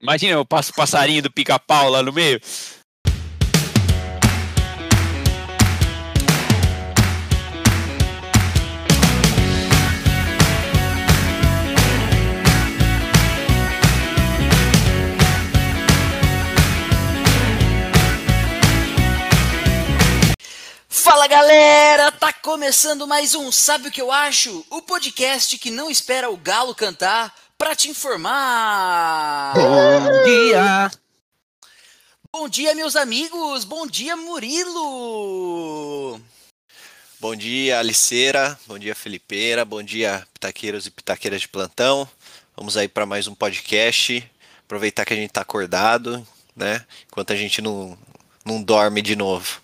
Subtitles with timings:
[0.00, 2.38] Imagina, eu passo o passarinho do pica-pau lá no meio.
[20.88, 24.64] Fala galera, tá começando mais um Sabe o que eu acho?
[24.70, 29.54] O podcast que não espera o galo cantar pra te informar.
[29.54, 30.90] Bom dia!
[32.32, 33.64] Bom dia, meus amigos.
[33.64, 36.20] Bom dia, Murilo.
[37.18, 38.58] Bom dia, Aliceira.
[38.66, 39.64] Bom dia, Felipeira.
[39.64, 42.06] Bom dia, pitaqueiros e pitaqueiras de plantão.
[42.54, 44.30] Vamos aí para mais um podcast.
[44.64, 46.84] Aproveitar que a gente tá acordado, né?
[47.06, 47.96] Enquanto a gente não,
[48.44, 49.62] não dorme de novo.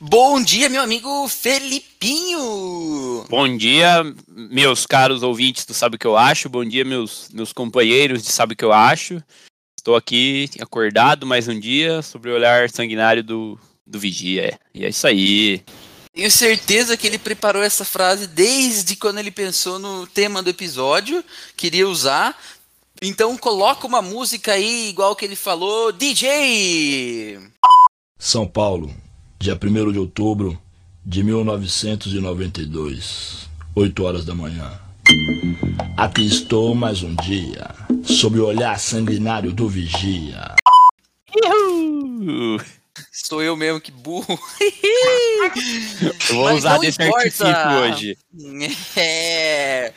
[0.00, 3.26] Bom dia, meu amigo Felipinho.
[3.28, 6.48] Bom dia, meus caros ouvintes do Sabe o que eu acho.
[6.48, 9.22] Bom dia, meus, meus companheiros de Sabe o que eu acho.
[9.78, 14.58] Estou aqui acordado mais um dia sobre o olhar sanguinário do, do Vigia.
[14.74, 15.62] E é isso aí.
[16.12, 21.24] Tenho certeza que ele preparou essa frase desde quando ele pensou no tema do episódio,
[21.56, 22.36] queria usar.
[23.00, 27.38] Então coloca uma música aí, igual que ele falou, DJ!
[28.18, 28.94] São Paulo,
[29.42, 30.60] dia 1 de outubro
[31.02, 34.70] de 1992, 8 horas da manhã.
[35.96, 37.70] Aqui estou mais um dia,
[38.04, 40.56] sob o olhar sanguinário do vigia.
[41.42, 42.60] Uhul.
[43.10, 44.26] Sou eu mesmo que burro.
[46.02, 47.48] Eu vou Mas usar desse importa.
[47.48, 48.16] artifício hoje.
[48.96, 49.92] É.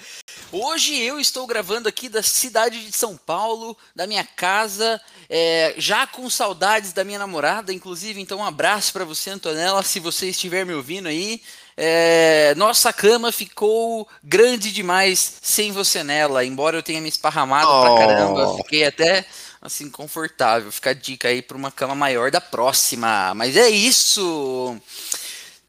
[0.56, 6.06] Hoje eu estou gravando aqui da cidade de São Paulo, da minha casa, é, já
[6.06, 8.22] com saudades da minha namorada, inclusive.
[8.22, 11.42] Então, um abraço para você, Antonella, se você estiver me ouvindo aí.
[11.76, 17.92] É, nossa cama ficou grande demais sem você nela, embora eu tenha me esparramado pra
[17.92, 17.98] Oh.
[17.98, 19.26] caramba, fiquei até
[19.59, 20.72] assim confortável.
[20.72, 23.34] Fica a dica aí para uma cama maior da próxima.
[23.34, 24.80] Mas é isso.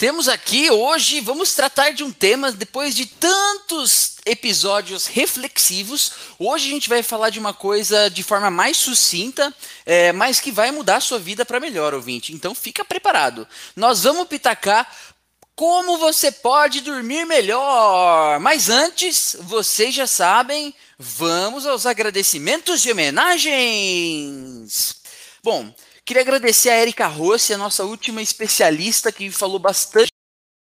[0.04, 6.12] Temos aqui hoje, vamos tratar de um tema depois de tantos episódios reflexivos.
[6.38, 9.50] Hoje a gente vai falar de uma coisa de forma mais sucinta,
[9.86, 12.34] é, mas que vai mudar a sua vida para melhor, ouvinte.
[12.34, 13.48] Então fica preparado.
[13.74, 14.94] Nós vamos pitacar
[15.56, 18.38] como você pode dormir melhor.
[18.40, 23.36] Mas antes, vocês já sabem, vamos aos agradecimentos e homenagens.
[25.42, 30.12] Bom, queria agradecer a Erika Rossi, a nossa última especialista, que falou bastante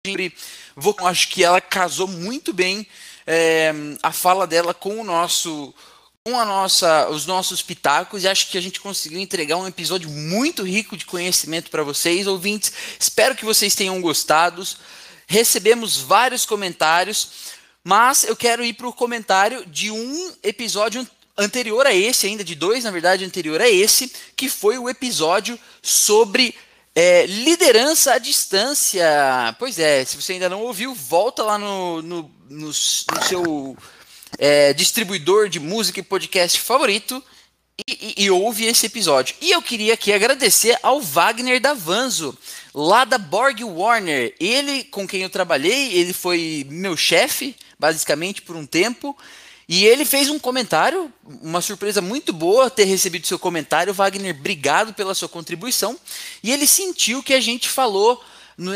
[0.06, 0.34] sobre.
[0.76, 2.88] Vou, acho que ela casou muito bem
[3.28, 5.74] é, a fala dela com o nosso.
[6.26, 10.10] Com a nossa, os nossos pitacos, e acho que a gente conseguiu entregar um episódio
[10.10, 12.72] muito rico de conhecimento para vocês, ouvintes.
[12.98, 14.66] Espero que vocês tenham gostado.
[15.28, 17.28] Recebemos vários comentários,
[17.84, 21.06] mas eu quero ir para o comentário de um episódio
[21.38, 25.60] anterior a esse, ainda de dois, na verdade, anterior a esse, que foi o episódio
[25.82, 26.56] sobre
[26.96, 29.06] é, liderança à distância.
[29.58, 33.78] Pois é, se você ainda não ouviu, volta lá no, no, no, no seu
[34.38, 37.24] é, distribuidor de música e podcast favorito
[37.88, 39.36] e, e, e ouve esse episódio.
[39.42, 42.38] E eu queria aqui agradecer ao Wagner Davanzo,
[42.74, 44.36] lá da Borg Warner.
[44.40, 49.18] Ele, com quem eu trabalhei, ele foi meu chefe, basicamente, por um tempo.
[49.68, 53.94] E ele fez um comentário, uma surpresa muito boa ter recebido seu comentário.
[53.94, 55.98] Wagner, obrigado pela sua contribuição.
[56.44, 58.24] E ele sentiu que a gente falou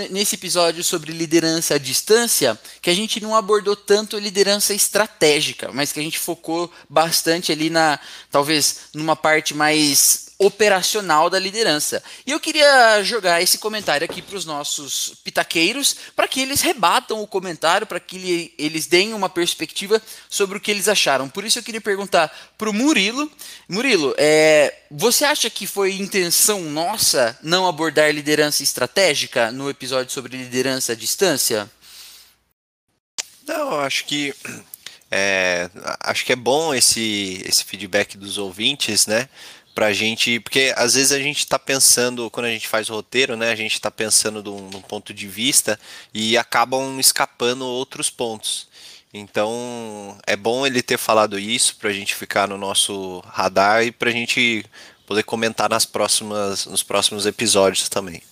[0.10, 5.92] nesse episódio sobre liderança à distância, que a gente não abordou tanto liderança estratégica, mas
[5.92, 8.00] que a gente focou bastante ali na,
[8.32, 12.04] talvez, numa parte mais operacional da liderança.
[12.26, 17.22] E eu queria jogar esse comentário aqui para os nossos pitaqueiros, para que eles rebatam
[17.22, 21.28] o comentário, para que ele- eles deem uma perspectiva sobre o que eles acharam.
[21.28, 23.32] Por isso eu queria perguntar para o Murilo.
[23.68, 30.38] Murilo, é, você acha que foi intenção nossa não abordar liderança estratégica no episódio sobre
[30.38, 31.70] liderança à distância?
[33.48, 34.36] Não, acho que
[35.10, 35.70] é,
[36.02, 39.30] acho que é bom esse, esse feedback dos ouvintes, né?
[39.78, 43.52] Pra gente, porque às vezes a gente tá pensando, quando a gente faz roteiro, né?
[43.52, 45.80] A gente tá pensando de um, de um ponto de vista
[46.12, 48.68] e acabam escapando outros pontos.
[49.14, 54.10] Então é bom ele ter falado isso pra gente ficar no nosso radar e pra
[54.10, 54.66] gente
[55.06, 58.24] poder comentar nas próximas, nos próximos episódios também.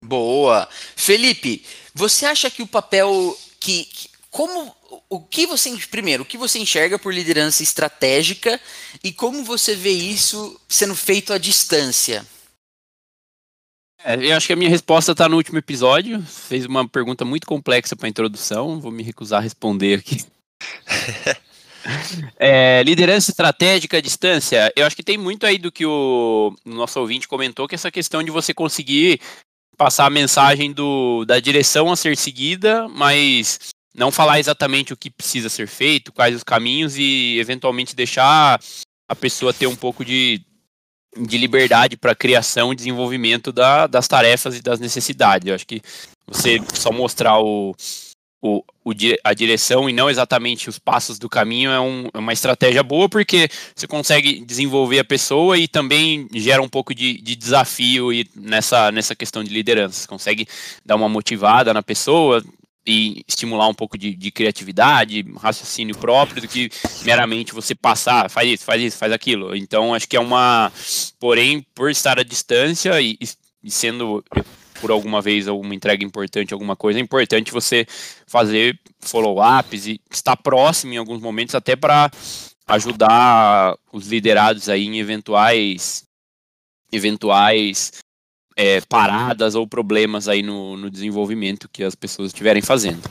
[0.00, 0.68] Boa.
[0.94, 4.74] Felipe, você acha que o papel que, que- como
[5.08, 8.60] o que você primeiro, o que você enxerga por liderança estratégica
[9.04, 12.26] e como você vê isso sendo feito à distância?
[14.02, 16.20] É, eu acho que a minha resposta está no último episódio.
[16.22, 18.80] Fez uma pergunta muito complexa para a introdução.
[18.80, 20.24] Vou me recusar a responder aqui.
[22.38, 24.72] É, liderança estratégica à distância.
[24.74, 27.90] Eu acho que tem muito aí do que o nosso ouvinte comentou, que é essa
[27.90, 29.20] questão de você conseguir
[29.76, 35.10] passar a mensagem do, da direção a ser seguida, mas não falar exatamente o que
[35.10, 38.60] precisa ser feito, quais os caminhos e eventualmente deixar
[39.08, 40.40] a pessoa ter um pouco de,
[41.16, 45.46] de liberdade para criação e desenvolvimento da, das tarefas e das necessidades.
[45.46, 45.80] Eu acho que
[46.26, 47.76] você só mostrar o,
[48.42, 48.92] o, o,
[49.22, 53.08] a direção e não exatamente os passos do caminho é, um, é, uma estratégia boa
[53.08, 58.28] porque você consegue desenvolver a pessoa e também gera um pouco de, de desafio e
[58.34, 60.00] nessa, nessa questão de liderança.
[60.00, 60.48] Você consegue
[60.84, 62.42] dar uma motivada na pessoa
[62.86, 66.70] e estimular um pouco de, de criatividade, raciocínio próprio, do que
[67.02, 69.56] meramente você passar, faz isso, faz isso, faz aquilo.
[69.56, 70.70] Então, acho que é uma.
[71.18, 73.18] Porém, por estar à distância e,
[73.62, 74.22] e sendo
[74.80, 77.86] por alguma vez alguma entrega importante, alguma coisa, é importante você
[78.26, 82.10] fazer follow-ups e estar próximo em alguns momentos, até para
[82.66, 86.04] ajudar os liderados aí em eventuais
[86.92, 87.92] eventuais
[88.56, 93.02] é, paradas ou problemas aí no, no desenvolvimento que as pessoas estiverem fazendo.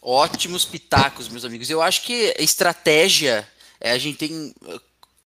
[0.00, 1.70] Ótimos pitacos, meus amigos.
[1.70, 3.46] Eu acho que estratégia,
[3.80, 4.54] é, a gente tem.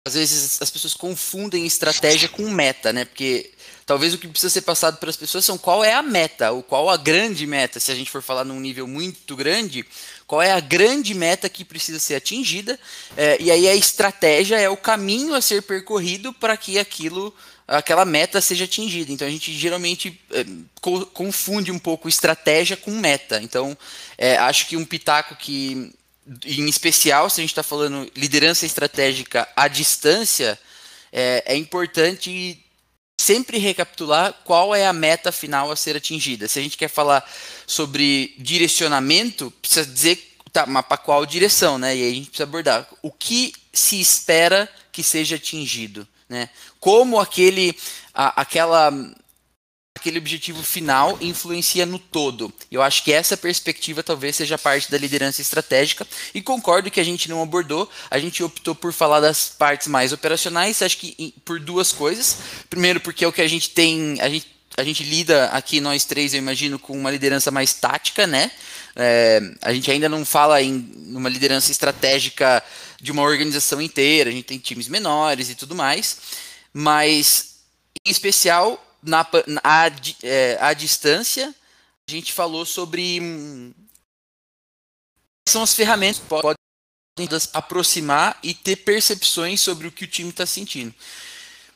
[0.06, 3.06] Às vezes as pessoas confundem estratégia com meta, né?
[3.06, 3.52] Porque
[3.86, 6.62] talvez o que precisa ser passado para as pessoas são qual é a meta, ou
[6.62, 9.86] qual a grande meta, se a gente for falar num nível muito grande,
[10.26, 12.80] qual é a grande meta que precisa ser atingida,
[13.16, 17.34] é, e aí a estratégia é o caminho a ser percorrido para que aquilo,
[17.68, 19.12] aquela meta seja atingida.
[19.12, 20.46] Então a gente geralmente é,
[20.82, 23.42] co confunde um pouco estratégia com meta.
[23.42, 23.78] Então
[24.18, 25.94] é, acho que um pitaco que,
[26.46, 30.58] em especial, se a gente está falando liderança estratégica à distância,
[31.12, 32.63] é, é importante
[33.24, 36.48] sempre recapitular qual é a meta final a ser atingida.
[36.48, 37.24] Se a gente quer falar
[37.66, 41.96] sobre direcionamento, precisa dizer tá, mas para qual direção, né?
[41.96, 46.50] E aí a gente precisa abordar o que se espera que seja atingido, né?
[46.80, 47.76] Como aquele,
[48.14, 48.92] a, aquela
[50.04, 52.54] aquele objetivo final influencia no todo.
[52.70, 56.06] Eu acho que essa perspectiva talvez seja parte da liderança estratégica
[56.36, 60.12] e concordo que a gente não abordou, a gente optou por falar das partes mais
[60.12, 62.38] operacionais, acho que por duas coisas.
[62.70, 64.46] Primeiro, porque é o que a gente tem, a gente,
[64.76, 68.52] a gente lida aqui, nós três, eu imagino, com uma liderança mais tática, né?
[68.98, 72.62] É, a gente ainda não fala em uma liderança estratégica
[73.02, 76.18] de uma organização inteira, a gente tem times menores e tudo mais,
[76.74, 77.54] mas
[78.06, 79.28] em especial na,
[79.64, 79.92] a,
[80.24, 81.54] é, a distância,
[82.08, 83.74] a gente falou sobre hum,
[85.48, 86.56] são as ferramentas que podem
[87.54, 90.94] aproximar e ter percepções sobre o que o time está sentindo.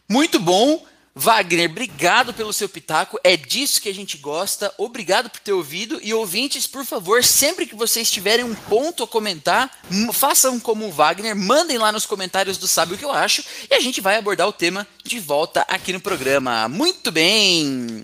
[0.10, 0.86] Muito bom.
[1.20, 3.20] Wagner, obrigado pelo seu pitaco.
[3.24, 4.72] É disso que a gente gosta.
[4.78, 6.00] Obrigado por ter ouvido.
[6.04, 9.72] E ouvintes, por favor, sempre que vocês tiverem um ponto a comentar,
[10.14, 13.74] façam como o Wagner, mandem lá nos comentários do Sabe o que eu acho e
[13.74, 16.70] a gente vai abordar o tema de volta aqui no programa.
[16.70, 18.04] Muito bem.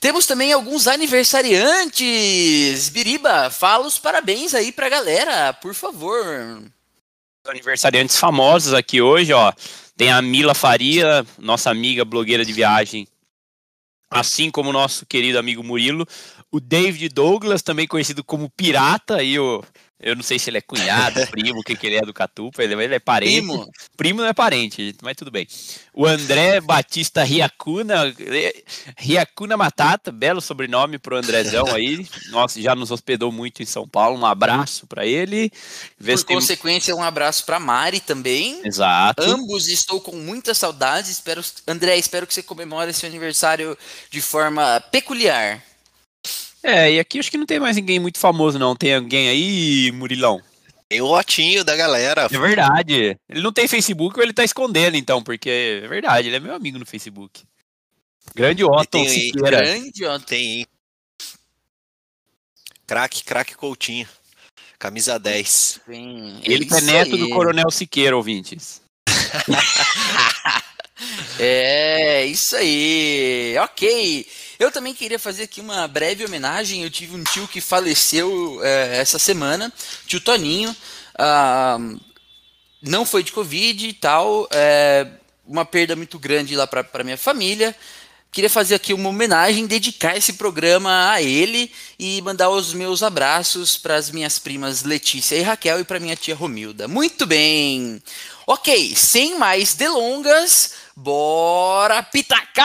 [0.00, 2.88] Temos também alguns aniversariantes.
[2.88, 6.64] Biriba, fala os parabéns aí pra galera, por favor.
[7.46, 9.52] Aniversariantes famosos aqui hoje, ó.
[10.00, 13.06] Tem a Mila Faria, nossa amiga blogueira de viagem,
[14.10, 16.06] assim como o nosso querido amigo Murilo.
[16.50, 19.62] O David Douglas, também conhecido como Pirata, e o
[20.02, 22.62] eu não sei se ele é cunhado, primo, o que, que ele é do Catupa,
[22.62, 23.32] ele, ele é parente.
[23.32, 23.70] Primo.
[23.96, 25.46] Primo não é parente, mas tudo bem.
[25.92, 28.14] O André Batista Riacuna,
[28.96, 32.08] Riacuna Matata, belo sobrenome pro Andrezão aí.
[32.30, 34.18] Nossa, já nos hospedou muito em São Paulo.
[34.18, 35.52] Um abraço para ele.
[35.98, 37.02] Vê Por consequência, tem...
[37.02, 38.60] um abraço para Mari também.
[38.64, 39.22] Exato.
[39.22, 41.10] Ambos estou com muita saudade.
[41.10, 43.76] Espero, André, espero que você comemore seu aniversário
[44.10, 45.62] de forma peculiar.
[46.62, 48.76] É, e aqui acho que não tem mais ninguém muito famoso, não.
[48.76, 50.40] Tem alguém aí, Murilão?
[50.88, 52.28] Tem o Otinho da galera.
[52.30, 53.16] É verdade.
[53.28, 56.54] Ele não tem Facebook ou ele tá escondendo, então, porque é verdade, ele é meu
[56.54, 57.44] amigo no Facebook.
[58.34, 59.62] Grande Otton Siqueira.
[59.62, 60.26] Grande Otton.
[60.26, 60.66] Tem.
[62.86, 64.08] Craque, craque Coutinho.
[64.78, 65.80] Camisa 10.
[65.86, 67.20] Sim, ele é neto aí.
[67.20, 68.82] do Coronel Siqueira, ouvintes.
[71.38, 73.54] é, isso aí.
[73.58, 74.26] Ok.
[74.58, 76.82] Eu também queria fazer aqui uma breve homenagem.
[76.82, 79.72] Eu tive um tio que faleceu é, essa semana,
[80.06, 80.74] tio Toninho.
[81.18, 81.78] Ah,
[82.82, 84.48] não foi de Covid e tal.
[84.50, 85.06] É,
[85.46, 87.74] uma perda muito grande lá para minha família.
[88.32, 93.76] Queria fazer aqui uma homenagem, dedicar esse programa a ele e mandar os meus abraços
[93.76, 96.86] para as minhas primas Letícia e Raquel e para minha tia Romilda.
[96.86, 98.00] Muito bem!
[98.46, 102.64] Ok, sem mais delongas, Bora pitacar!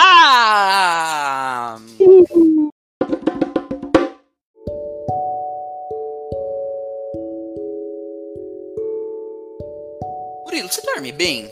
[10.44, 11.50] Murilo, você dorme bem?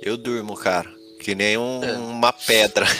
[0.00, 0.88] Eu durmo, cara.
[1.20, 1.92] Que nem um, é.
[1.92, 2.86] uma pedra.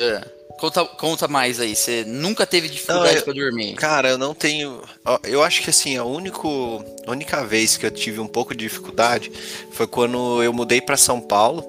[0.00, 0.37] é.
[0.58, 3.74] Conta, conta mais aí, você nunca teve dificuldade pra dormir?
[3.74, 4.82] Cara, eu não tenho.
[5.22, 8.64] Eu acho que assim, a, único, a única vez que eu tive um pouco de
[8.64, 9.30] dificuldade
[9.70, 11.64] foi quando eu mudei para São Paulo.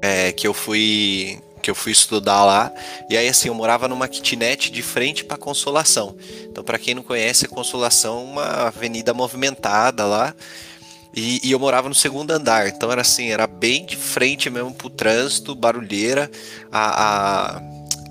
[0.00, 2.72] É, que eu fui que eu fui estudar lá.
[3.10, 6.16] E aí, assim, eu morava numa kitnet de frente para Consolação.
[6.44, 10.34] Então, para quem não conhece, a Consolação é uma avenida movimentada lá.
[11.14, 12.68] E, e, eu morava no segundo andar.
[12.68, 16.30] Então, era assim, era bem de frente mesmo pro trânsito, barulheira.
[16.70, 17.62] A, a,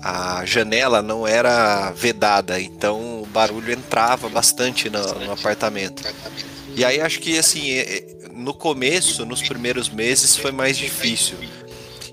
[0.02, 6.02] a janela não era vedada, então o barulho entrava bastante no, no apartamento.
[6.74, 11.36] E aí, acho que, assim, é, é, no começo, nos primeiros meses, foi mais difícil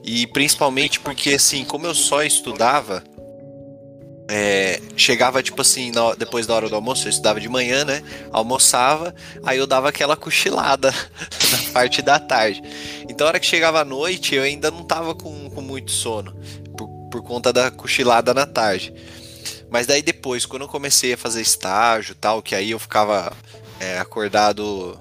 [0.06, 3.04] e principalmente porque, assim, como eu só estudava,
[4.30, 8.04] é, chegava tipo assim, na, depois da hora do almoço, eu estudava de manhã, né?
[8.32, 10.94] Almoçava, aí eu dava aquela cochilada
[11.51, 12.62] na parte da tarde.
[13.10, 16.36] Então, a hora que chegava a noite, eu ainda não tava com, com muito sono,
[17.15, 18.93] por, conta da cochilada na tarde.
[19.69, 23.31] Mas daí depois, quando eu comecei a fazer estágio tal, que aí eu ficava
[23.79, 25.00] é, acordado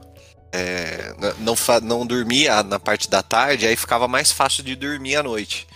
[0.52, 5.22] é, não, não dormia na parte da tarde, aí ficava mais fácil de dormir à
[5.22, 5.66] noite.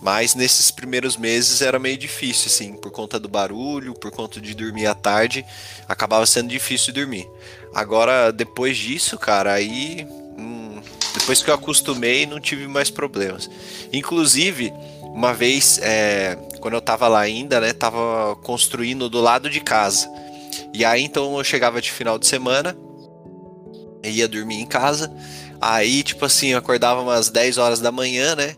[0.00, 4.54] Mas nesses primeiros meses era meio difícil, assim, por conta do barulho, por conta de
[4.54, 5.44] dormir à tarde,
[5.88, 7.28] acabava sendo difícil dormir.
[7.74, 10.06] Agora, depois disso, cara, aí.
[10.38, 10.82] Hum,
[11.14, 13.48] depois que eu acostumei, não tive mais problemas.
[13.92, 14.72] Inclusive,
[15.14, 20.10] uma vez, é, quando eu tava lá ainda, né, tava construindo do lado de casa.
[20.72, 22.76] E aí então eu chegava de final de semana,
[24.02, 25.14] ia dormir em casa.
[25.60, 28.56] Aí, tipo assim, eu acordava umas 10 horas da manhã, né?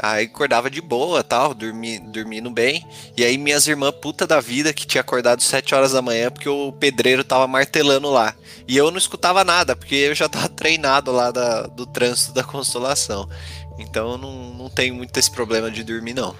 [0.00, 2.86] Aí acordava de boa, tal, dormi, dormindo bem.
[3.16, 6.48] E aí minhas irmãs puta da vida que tinha acordado 7 horas da manhã porque
[6.48, 8.34] o pedreiro tava martelando lá.
[8.66, 12.44] E eu não escutava nada, porque eu já tava treinado lá da, do trânsito da
[12.44, 13.28] Consolação.
[13.78, 16.34] Então eu não, não tenho muito esse problema de dormir, não.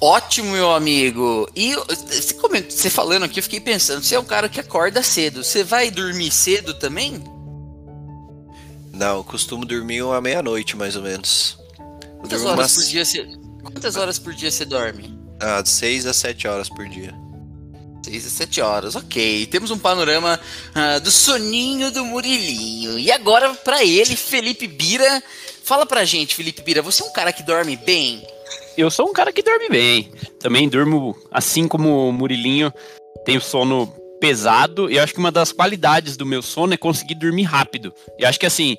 [0.00, 1.48] Ótimo, meu amigo.
[1.54, 2.34] E você,
[2.68, 5.44] você falando aqui, eu fiquei pensando, você é um cara que acorda cedo.
[5.44, 7.22] Você vai dormir cedo também?
[8.92, 11.56] Não, eu costumo dormir uma meia-noite, mais ou menos.
[12.18, 12.74] Quantas horas umas...
[12.74, 13.28] por dia você.
[13.62, 15.16] Quantas horas por dia você dorme?
[15.40, 17.14] Ah, de 6 a 7 horas por dia.
[18.04, 19.46] 6 a 7 horas, ok.
[19.46, 20.38] Temos um panorama
[20.70, 22.98] uh, do soninho do Murilinho.
[22.98, 25.22] E agora, para ele, Felipe Bira.
[25.64, 28.22] Fala pra gente, Felipe Bira, você é um cara que dorme bem?
[28.76, 30.10] eu sou um cara que dorme bem.
[30.38, 32.72] Também durmo, assim como o Murilinho,
[33.24, 33.86] tenho sono
[34.20, 34.90] pesado.
[34.90, 37.92] E acho que uma das qualidades do meu sono é conseguir dormir rápido.
[38.18, 38.76] E acho que assim,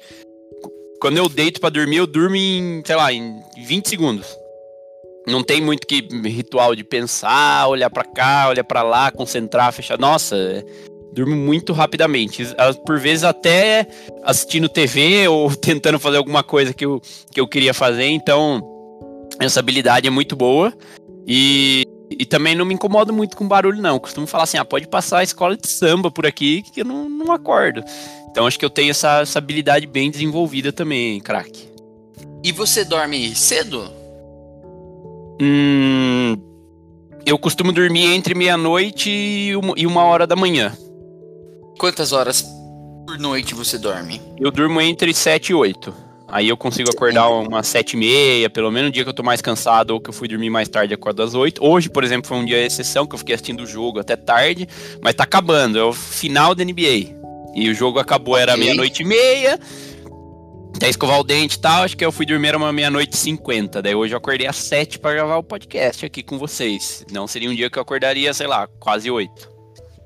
[1.00, 4.28] quando eu deito para dormir, eu durmo em, sei lá, em 20 segundos.
[5.28, 9.98] Não tem muito que ritual de pensar, olhar para cá, olhar para lá, concentrar, fechar.
[9.98, 10.36] Nossa,
[11.14, 12.44] durmo muito rapidamente.
[12.86, 13.88] Por vezes até
[14.24, 17.02] assistindo TV ou tentando fazer alguma coisa que eu,
[17.32, 18.08] que eu queria fazer.
[18.08, 18.62] Então,
[19.40, 20.74] essa habilidade é muito boa.
[21.26, 24.00] E, e também não me incomodo muito com barulho, não.
[24.00, 27.08] costumo falar assim: ah, pode passar a escola de samba por aqui que eu não,
[27.08, 27.84] não acordo.
[28.30, 31.72] Então acho que eu tenho essa, essa habilidade bem desenvolvida também, craque.
[32.44, 33.90] E você dorme cedo?
[35.42, 36.36] Hum,
[37.26, 40.76] eu costumo dormir entre meia-noite e uma hora da manhã.
[41.78, 42.46] Quantas horas
[43.06, 44.22] por noite você dorme?
[44.40, 45.94] Eu durmo entre 7 e 8.
[46.34, 49.22] Aí eu consigo acordar umas sete e meia, pelo menos um dia que eu tô
[49.22, 51.64] mais cansado ou que eu fui dormir mais tarde, acordo às oito.
[51.64, 54.16] Hoje, por exemplo, foi um dia de exceção que eu fiquei assistindo o jogo até
[54.16, 54.68] tarde,
[55.00, 57.14] mas tá acabando, é o final da NBA.
[57.54, 59.60] E o jogo acabou, era meia-noite e meia,
[60.76, 63.18] até escovar o dente e tal, acho que eu fui dormir era uma meia-noite e
[63.20, 63.80] cinquenta.
[63.80, 67.06] Daí hoje eu acordei às sete para gravar o podcast aqui com vocês.
[67.12, 69.53] Não seria um dia que eu acordaria, sei lá, quase oito.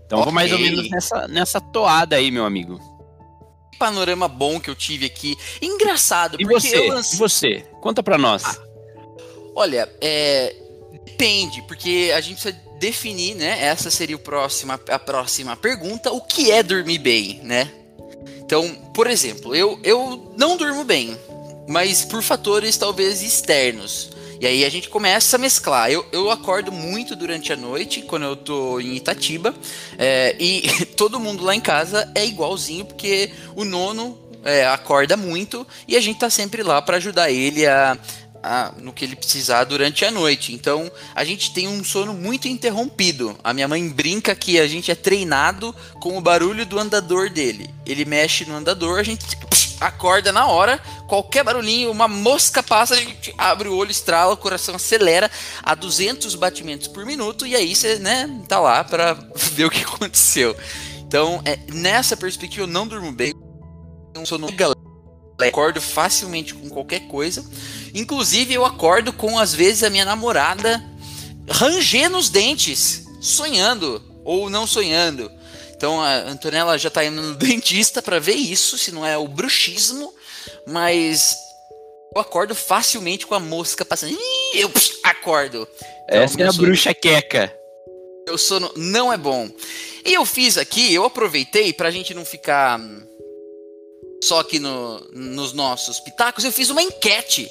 [0.08, 0.26] Então okay.
[0.26, 2.98] vou mais ou menos nessa, nessa toada aí, meu amigo
[3.78, 5.38] panorama bom que eu tive aqui.
[5.62, 6.78] Engraçado, e porque você?
[6.78, 7.00] Eu...
[7.00, 7.66] E você?
[7.82, 8.44] Conta pra nós.
[8.44, 8.58] Ah,
[9.56, 10.56] olha, é...
[11.06, 13.64] depende, porque a gente precisa definir, né?
[13.64, 16.12] Essa seria o próxima, a próxima pergunta.
[16.12, 17.72] O que é dormir bem, né?
[18.40, 21.18] Então, por exemplo, eu, eu não durmo bem,
[21.68, 24.12] mas por fatores talvez externos.
[24.40, 25.90] E aí a gente começa a mesclar.
[25.90, 29.54] Eu, eu acordo muito durante a noite, quando eu tô em Itatiba,
[29.98, 30.64] é, e
[30.96, 36.00] todo mundo lá em casa é igualzinho, porque o nono é, acorda muito e a
[36.00, 37.98] gente tá sempre lá para ajudar ele a,
[38.48, 40.54] a, no que ele precisar durante a noite.
[40.54, 43.38] Então a gente tem um sono muito interrompido.
[43.44, 47.70] A minha mãe brinca que a gente é treinado com o barulho do andador dele.
[47.86, 49.26] Ele mexe no andador, a gente
[49.80, 54.38] acorda na hora, qualquer barulhinho, uma mosca passa, a gente abre o olho, estrala, o
[54.38, 55.30] coração acelera
[55.62, 59.14] a 200 batimentos por minuto e aí você, né, tá lá para
[59.54, 60.56] ver o que aconteceu.
[61.00, 63.34] Então, é, nessa perspectiva eu não durmo bem,
[64.16, 64.48] eu sono
[65.46, 67.46] acordo facilmente com qualquer coisa.
[67.98, 70.84] Inclusive eu acordo com às vezes a minha namorada
[71.50, 75.32] rangendo os dentes, sonhando ou não sonhando.
[75.76, 79.28] Então a Antonella já está indo no dentista para ver isso, se não é o
[79.28, 80.14] bruxismo,
[80.68, 81.36] mas
[82.16, 84.14] eu acordo facilmente com a mosca passando.
[84.14, 85.68] Ih, eu psh, acordo.
[86.04, 87.52] Então, Essa é a sono, bruxa queca.
[88.28, 89.50] Meu sono não é bom.
[90.06, 92.80] E eu fiz aqui, eu aproveitei para a gente não ficar
[94.24, 97.50] só aqui no, nos nossos pitacos, eu fiz uma enquete.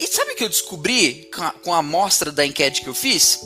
[0.00, 1.28] E sabe o que eu descobri
[1.62, 3.40] com a, amostra da enquete que eu fiz?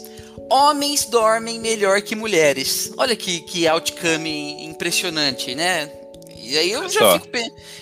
[0.51, 2.93] Homens dormem melhor que mulheres.
[2.97, 5.91] Olha que, que outcome impressionante, né?
[6.37, 7.29] E aí eu já, fico,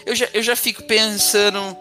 [0.07, 1.77] eu, já, eu já fico pensando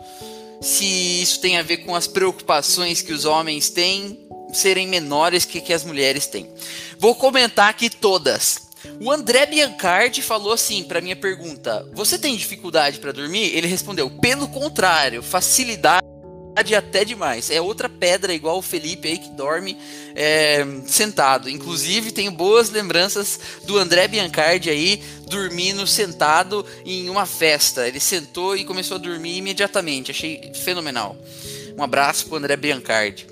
[0.62, 0.86] se
[1.22, 5.74] isso tem a ver com as preocupações que os homens têm serem menores que, que
[5.74, 6.50] as mulheres têm.
[6.98, 8.69] Vou comentar aqui todas.
[9.01, 13.55] O André Biancardi falou assim para minha pergunta: Você tem dificuldade para dormir?
[13.55, 16.08] Ele respondeu: Pelo contrário, facilidade
[16.56, 17.50] até demais.
[17.50, 19.77] É outra pedra igual o Felipe aí que dorme
[20.15, 21.50] é, sentado.
[21.50, 27.88] Inclusive tenho boas lembranças do André Biancardi aí dormindo sentado em uma festa.
[27.88, 30.12] Ele sentou e começou a dormir imediatamente.
[30.12, 31.15] Achei fenomenal.
[31.77, 33.25] Um abraço pro André Biancardi.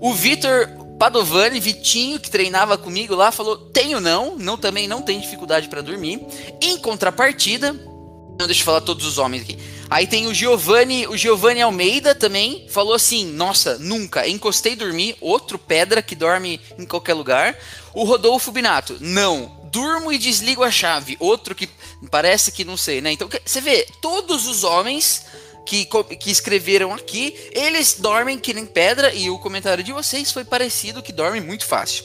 [0.00, 0.68] O Vitor
[0.98, 5.80] Padovani, Vitinho, que treinava comigo lá, falou: tenho não, não também não tem dificuldade para
[5.80, 6.20] dormir.
[6.60, 9.58] Em contrapartida, não deixa eu falar todos os homens aqui.
[9.90, 15.16] Aí tem o Giovanni, o Giovanni Almeida também falou assim: "Nossa, nunca encostei e dormi,
[15.20, 17.56] outro pedra que dorme em qualquer lugar".
[17.92, 21.16] O Rodolfo Binato: "Não, durmo e desligo a chave".
[21.20, 21.68] Outro que
[22.10, 23.12] parece que não sei, né?
[23.12, 25.24] Então você vê, todos os homens
[25.64, 25.86] que,
[26.18, 31.02] que escreveram aqui, eles dormem que nem pedra e o comentário de vocês foi parecido
[31.02, 32.04] que dormem muito fácil.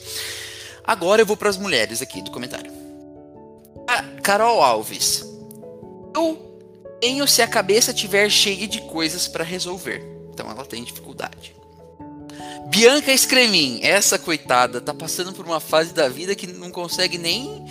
[0.84, 2.72] Agora eu vou para as mulheres aqui do comentário.
[3.86, 5.24] A Carol Alves.
[6.14, 6.49] Eu
[7.00, 10.02] tenho se a cabeça tiver cheia de coisas para resolver.
[10.32, 11.54] Então ela tem dificuldade.
[12.70, 17.66] Bianca Scremin, essa coitada, tá passando por uma fase da vida que não consegue nem.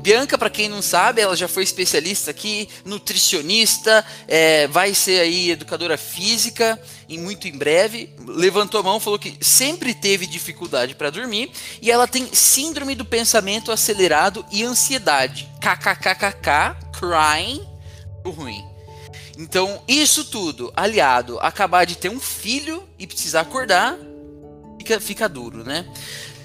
[0.00, 5.50] Bianca, para quem não sabe, ela já foi especialista aqui, nutricionista, é, vai ser aí
[5.50, 8.14] educadora física em muito em breve.
[8.26, 13.06] Levantou a mão, falou que sempre teve dificuldade para dormir e ela tem síndrome do
[13.06, 15.48] pensamento acelerado e ansiedade.
[15.60, 17.66] KKKKK, crying,
[18.24, 18.71] ruim.
[19.42, 23.98] Então, isso tudo aliado acabar de ter um filho e precisar acordar,
[24.78, 25.84] fica, fica duro, né?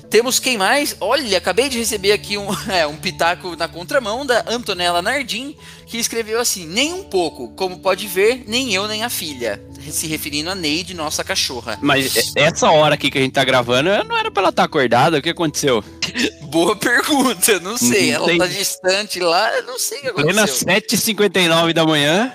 [0.10, 0.96] Temos quem mais?
[1.00, 5.56] Olha, acabei de receber aqui um, é, um pitaco na contramão da Antonella Nardim,
[5.86, 9.62] que escreveu assim: Nem um pouco, como pode ver, nem eu nem a filha.
[9.92, 11.78] Se referindo a Neide, nossa cachorra.
[11.80, 14.66] Mas essa hora aqui que a gente tá gravando, não era pra ela estar tá
[14.66, 15.20] acordada?
[15.20, 15.84] O que aconteceu?
[16.50, 18.14] Boa pergunta, não sei.
[18.14, 20.66] Não ela tá distante lá, não sei o que aconteceu.
[20.66, 22.34] Plena 7h59 da manhã.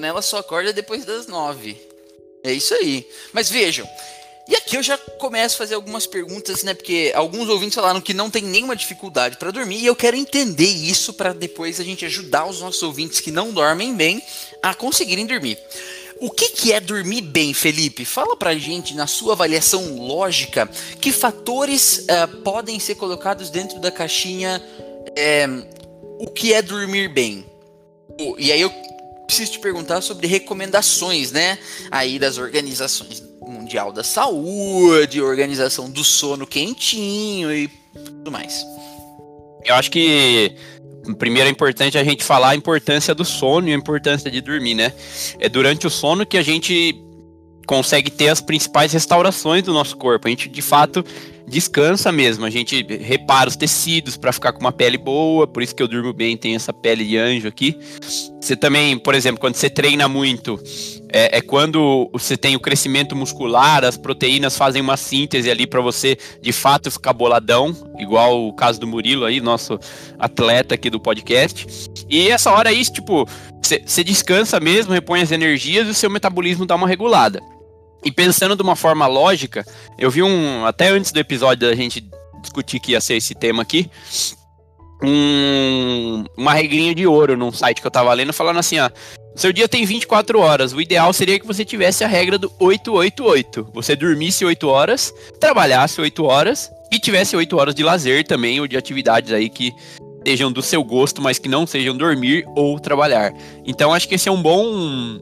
[0.00, 1.76] Ela só acorda depois das 9.
[2.44, 3.08] É isso aí.
[3.32, 3.88] Mas vejam,
[4.48, 6.72] e aqui eu já começo a fazer algumas perguntas, né?
[6.72, 10.68] Porque alguns ouvintes falaram que não tem nenhuma dificuldade para dormir e eu quero entender
[10.68, 14.22] isso para depois a gente ajudar os nossos ouvintes que não dormem bem
[14.62, 15.58] a conseguirem dormir.
[16.20, 18.04] O que, que é dormir bem, Felipe?
[18.04, 23.90] Fala pra gente, na sua avaliação lógica, que fatores uh, podem ser colocados dentro da
[23.90, 24.62] caixinha
[25.16, 25.46] é,
[26.18, 27.44] o que é dormir bem?
[28.38, 28.70] E aí eu
[29.26, 31.58] preciso te perguntar sobre recomendações, né?
[31.90, 38.64] Aí das organizações Mundial da Saúde, Organização do Sono Quentinho e tudo mais.
[39.64, 40.54] Eu acho que
[41.18, 44.74] primeiro é importante a gente falar a importância do sono e a importância de dormir,
[44.74, 44.92] né?
[45.38, 47.00] É durante o sono que a gente
[47.66, 50.26] consegue ter as principais restaurações do nosso corpo.
[50.26, 51.04] A gente de fato
[51.46, 52.44] descansa mesmo.
[52.44, 55.88] A gente repara os tecidos para ficar com uma pele boa, por isso que eu
[55.88, 57.78] durmo bem, tenho essa pele de anjo aqui.
[58.40, 60.60] Você também, por exemplo, quando você treina muito,
[61.12, 65.80] é, é quando você tem o crescimento muscular, as proteínas fazem uma síntese ali para
[65.80, 69.78] você de fato ficar boladão, igual o caso do Murilo aí, nosso
[70.18, 71.66] atleta aqui do podcast.
[72.08, 73.26] E essa hora aí, tipo,
[73.62, 77.40] você descansa mesmo, repõe as energias e o seu metabolismo dá uma regulada.
[78.04, 79.64] E pensando de uma forma lógica,
[79.98, 80.64] eu vi um.
[80.64, 82.04] Até antes do episódio da gente
[82.40, 83.90] discutir que ia ser esse tema aqui.
[85.02, 88.88] Um, uma regrinha de ouro num site que eu tava lendo falando assim, ó.
[89.34, 90.72] seu dia tem 24 horas.
[90.72, 93.68] O ideal seria que você tivesse a regra do 888.
[93.74, 98.66] Você dormisse 8 horas, trabalhasse 8 horas e tivesse 8 horas de lazer também, ou
[98.66, 99.72] de atividades aí que
[100.26, 103.32] sejam do seu gosto, mas que não sejam dormir ou trabalhar.
[103.64, 105.20] Então acho que esse é um bom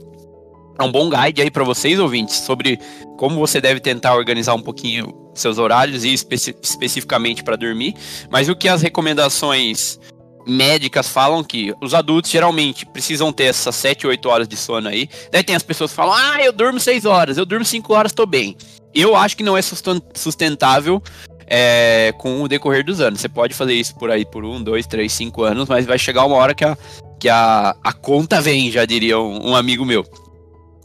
[0.78, 2.78] é um bom guide aí para vocês ouvintes sobre
[3.16, 7.94] como você deve tentar organizar um pouquinho seus horários e especi especificamente para dormir,
[8.30, 9.98] mas o que as recomendações
[10.46, 15.08] médicas falam que os adultos geralmente precisam ter essas 7, 8 horas de sono aí.
[15.32, 18.12] Daí tem as pessoas que falam: "Ah, eu durmo 6 horas, eu durmo 5 horas,
[18.12, 18.56] tô bem".
[18.94, 21.02] Eu acho que não é sustentável
[21.46, 23.20] é, com o decorrer dos anos.
[23.20, 26.24] Você pode fazer isso por aí por um, dois, três, cinco anos, mas vai chegar
[26.24, 26.76] uma hora que a,
[27.18, 30.04] que a, a conta vem, já diria um, um amigo meu.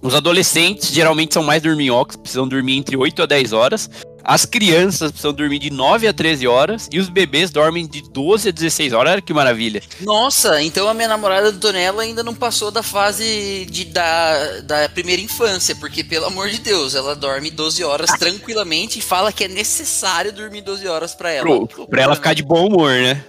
[0.01, 3.89] Os adolescentes geralmente são mais dorminhocos, precisam dormir entre 8 a 10 horas.
[4.23, 8.49] As crianças precisam dormir de 9 a 13 horas e os bebês dormem de 12
[8.49, 9.13] a 16 horas.
[9.13, 9.81] Olha que maravilha.
[10.01, 15.21] Nossa, então a minha namorada Antonella ainda não passou da fase de, da, da primeira
[15.21, 19.47] infância, porque pelo amor de Deus, ela dorme 12 horas tranquilamente e fala que é
[19.47, 21.45] necessário dormir 12 horas para ela.
[21.45, 23.23] Pro, pra ela ficar de bom humor, né?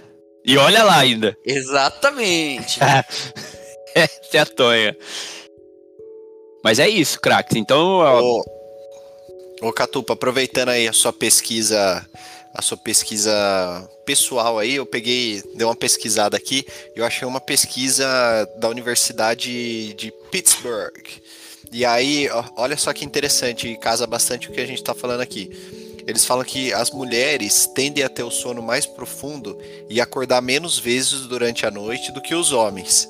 [0.45, 1.35] E olha lá ainda.
[1.45, 2.79] Exatamente.
[3.95, 4.95] Essa é a tonha.
[6.63, 7.57] Mas é isso, craques.
[7.57, 7.99] Então.
[7.99, 8.43] Ó...
[9.61, 12.03] Ô, Catupa, aproveitando aí a sua pesquisa,
[12.51, 13.31] a sua pesquisa
[14.03, 18.05] pessoal aí, eu peguei, dei uma pesquisada aqui, eu achei uma pesquisa
[18.57, 21.07] da Universidade de Pittsburgh.
[21.71, 25.49] E aí, olha só que interessante, casa bastante o que a gente está falando aqui.
[26.07, 30.79] Eles falam que as mulheres tendem a ter o sono mais profundo e acordar menos
[30.79, 33.07] vezes durante a noite do que os homens.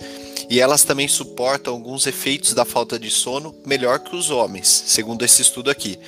[0.49, 5.23] E elas também suportam alguns efeitos da falta de sono melhor que os homens, segundo
[5.23, 5.99] esse estudo aqui.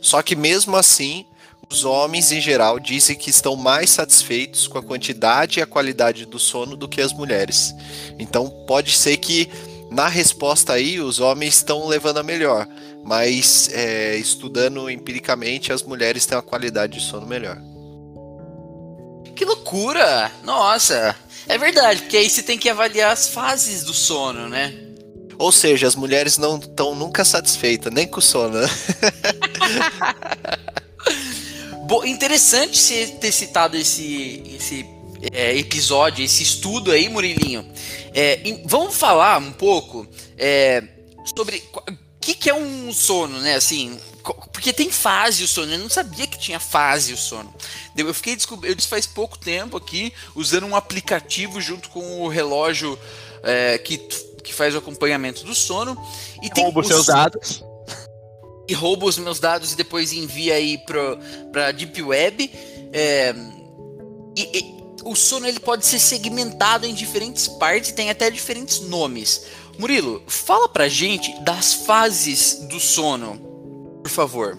[0.00, 1.26] Só que mesmo assim,
[1.70, 6.26] os homens em geral dizem que estão mais satisfeitos com a quantidade e a qualidade
[6.26, 7.74] do sono do que as mulheres.
[8.18, 9.48] Então pode ser que
[9.90, 12.66] na resposta aí os homens estão levando a melhor,
[13.04, 17.58] mas é, estudando empiricamente as mulheres têm uma qualidade de sono melhor.
[19.34, 20.30] Que loucura!
[20.42, 21.16] Nossa,
[21.48, 24.74] é verdade, porque aí você tem que avaliar as fases do sono, né?
[25.38, 28.58] Ou seja, as mulheres não estão nunca satisfeitas, nem com o sono.
[31.88, 34.86] Bom, interessante você ter citado esse, esse
[35.32, 37.66] é, episódio, esse estudo aí, Murilinho.
[38.14, 40.82] É, vamos falar um pouco é,
[41.24, 41.62] sobre
[42.20, 43.54] que, que, é um sono, né?
[43.54, 43.98] Assim,
[44.52, 45.72] porque tem fase o sono.
[45.72, 47.52] Eu não sabia que tinha fase o sono.
[47.96, 52.98] Eu fiquei eu disse faz pouco tempo aqui usando um aplicativo junto com o relógio
[53.42, 53.98] é, que
[54.40, 55.96] que faz o acompanhamento do sono.
[56.42, 57.64] E tem rouba os seus dados.
[58.68, 62.50] E rouba os meus dados e depois envia aí para a Deep Web.
[62.92, 63.34] É,
[64.36, 68.80] e, e, o sono ele pode ser segmentado em diferentes partes e tem até diferentes
[68.80, 69.42] nomes.
[69.80, 73.38] Murilo, fala pra gente das fases do sono,
[74.02, 74.58] por favor.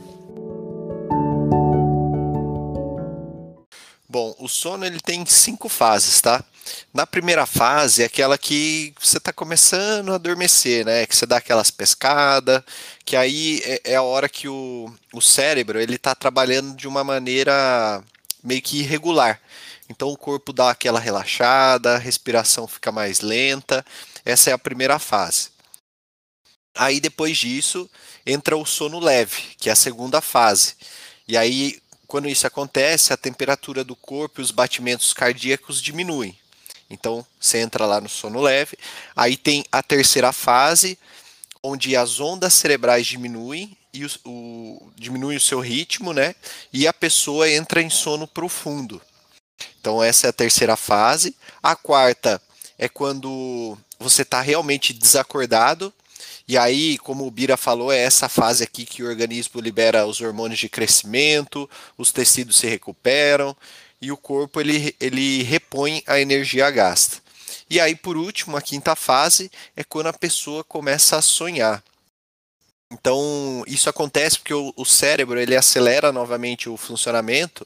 [4.09, 6.43] Bom, o sono ele tem cinco fases, tá?
[6.91, 11.05] Na primeira fase é aquela que você está começando a adormecer, né?
[11.05, 12.63] Que você dá aquelas pescadas,
[13.05, 17.03] que aí é, é a hora que o, o cérebro ele está trabalhando de uma
[17.03, 18.03] maneira
[18.43, 19.39] meio que irregular.
[19.87, 23.85] Então o corpo dá aquela relaxada, a respiração fica mais lenta.
[24.25, 25.49] Essa é a primeira fase.
[26.75, 27.89] Aí depois disso
[28.25, 30.75] entra o sono leve, que é a segunda fase.
[31.27, 31.81] E aí
[32.11, 36.37] quando isso acontece, a temperatura do corpo e os batimentos cardíacos diminuem.
[36.89, 38.77] Então, você entra lá no sono leve.
[39.15, 40.99] Aí tem a terceira fase,
[41.63, 46.35] onde as ondas cerebrais diminuem e o, o, diminui o seu ritmo, né?
[46.73, 49.01] E a pessoa entra em sono profundo.
[49.79, 51.33] Então, essa é a terceira fase.
[51.63, 52.41] A quarta
[52.77, 55.93] é quando você está realmente desacordado,
[56.47, 60.19] e aí, como o Bira falou, é essa fase aqui que o organismo libera os
[60.19, 63.55] hormônios de crescimento, os tecidos se recuperam
[64.01, 67.19] e o corpo ele, ele repõe a energia gasta.
[67.69, 71.81] E aí, por último, a quinta fase é quando a pessoa começa a sonhar.
[72.91, 77.65] Então, isso acontece porque o, o cérebro ele acelera novamente o funcionamento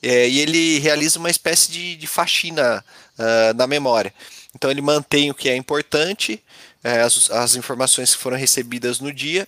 [0.00, 2.84] é, e ele realiza uma espécie de, de faxina
[3.18, 4.14] uh, na memória.
[4.54, 6.42] Então, ele mantém o que é importante
[6.84, 9.46] é, as, as informações que foram recebidas no dia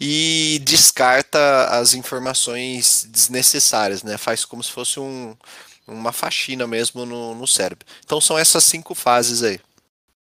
[0.00, 4.16] e descarta as informações desnecessárias, né?
[4.16, 5.36] Faz como se fosse um,
[5.86, 7.86] uma faxina mesmo no, no cérebro.
[8.04, 9.60] Então são essas cinco fases aí.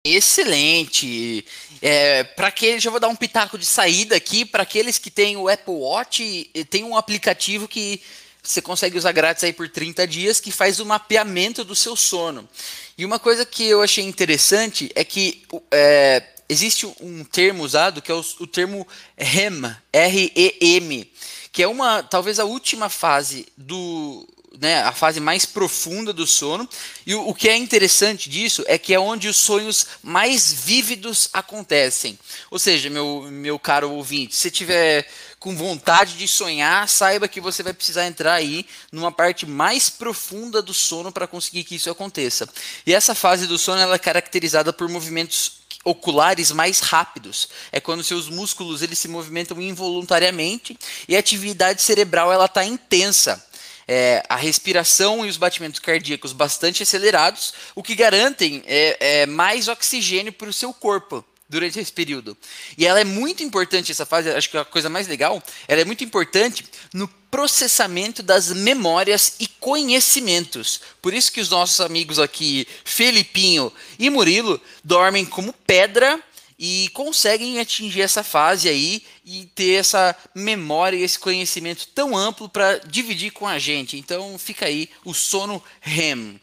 [0.03, 1.45] Excelente.
[1.83, 4.45] É, para aqueles, já vou dar um pitaco de saída aqui.
[4.45, 8.03] Para aqueles que têm o Apple Watch, tem um aplicativo que
[8.43, 12.49] você consegue usar grátis aí por 30 dias que faz o mapeamento do seu sono.
[12.97, 18.11] E uma coisa que eu achei interessante é que é, existe um termo usado que
[18.11, 21.11] é o, o termo REM, R-E-M,
[21.53, 24.27] que é uma, talvez a última fase do,
[24.61, 26.69] né, a fase mais profunda do sono.
[27.07, 31.29] E o, o, que é interessante disso é que é onde os sonhos mais vívidos
[31.33, 32.19] acontecem.
[32.51, 35.09] Ou seja, meu, meu caro ouvinte, se tiver
[35.41, 40.61] com vontade de sonhar, saiba que você vai precisar entrar aí numa parte mais profunda
[40.61, 42.47] do sono para conseguir que isso aconteça.
[42.87, 47.49] E essa fase do sono ela é caracterizada por movimentos oculares mais rápidos.
[47.73, 53.43] É quando seus músculos eles se movimentam involuntariamente e a atividade cerebral ela está intensa.
[53.89, 59.67] É, a respiração e os batimentos cardíacos bastante acelerados, o que garantem é, é mais
[59.69, 62.39] oxigênio para o seu corpo durante esse período.
[62.79, 65.81] E ela é muito importante, essa fase, acho que é a coisa mais legal, ela
[65.81, 70.81] é muito importante no processamento das memórias e conhecimentos.
[71.03, 76.23] Por isso que os nossos amigos aqui, Felipinho e Murilo, dormem como pedra
[76.57, 82.49] e conseguem atingir essa fase aí e ter essa memória e esse conhecimento tão amplo
[82.49, 83.97] para dividir com a gente.
[83.97, 86.41] Então fica aí o sono REM.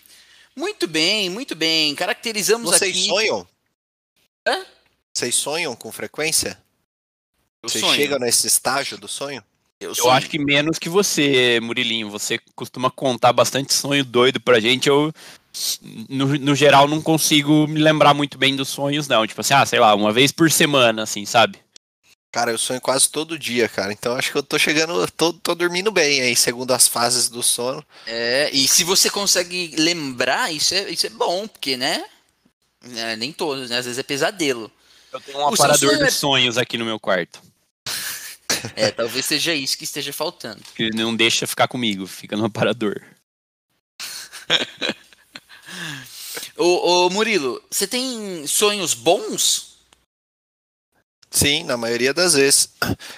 [0.55, 1.93] Muito bem, muito bem.
[1.95, 3.07] Caracterizamos Vocês aqui.
[3.07, 3.47] Vocês sonham?
[4.45, 4.65] Hã?
[5.17, 6.59] Vocês sonham com frequência?
[7.63, 7.95] Eu Vocês sonho.
[7.95, 9.43] chegam nesse estágio do sonho?
[9.79, 12.07] Eu, Eu acho que menos que você, Murilinho.
[12.11, 14.87] Você costuma contar bastante sonho doido pra gente.
[14.87, 15.11] Eu,
[16.07, 19.25] no, no geral, não consigo me lembrar muito bem dos sonhos, não.
[19.25, 21.57] Tipo assim, ah, sei lá, uma vez por semana, assim, sabe?
[22.31, 23.91] Cara, eu sonho quase todo dia, cara.
[23.91, 27.41] Então acho que eu tô chegando, tô, tô dormindo bem aí, segundo as fases do
[27.41, 27.83] sono.
[28.05, 32.05] É, e se você consegue lembrar, isso é, isso é bom, porque, né?
[32.95, 33.79] É, nem todos, né?
[33.79, 34.71] Às vezes é pesadelo.
[35.17, 37.41] Eu tenho um O aparador sonho é- de sonhos aqui no meu quarto.
[38.75, 40.61] É, talvez seja isso que esteja faltando.
[40.75, 43.03] Que não deixa ficar comigo, fica no aparador.
[46.55, 49.77] Ô, ô, Murilo, você tem sonhos bons?
[51.29, 52.69] Sim, na maioria das vezes.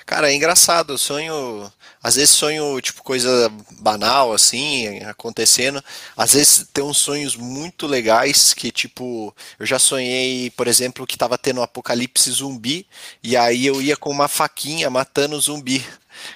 [0.06, 1.72] Cara, é engraçado, eu sonho.
[2.02, 5.84] Às vezes sonho, tipo, coisa banal, assim, acontecendo.
[6.16, 11.18] Às vezes tem uns sonhos muito legais que, tipo, eu já sonhei, por exemplo, que
[11.18, 12.88] tava tendo um apocalipse zumbi,
[13.22, 15.86] e aí eu ia com uma faquinha matando o zumbi.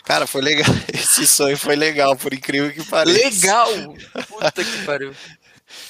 [0.04, 0.70] Cara, foi legal.
[0.94, 3.24] Esse sonho foi legal, por incrível que pareça.
[3.24, 3.96] Legal!
[4.28, 5.16] Puta que pariu.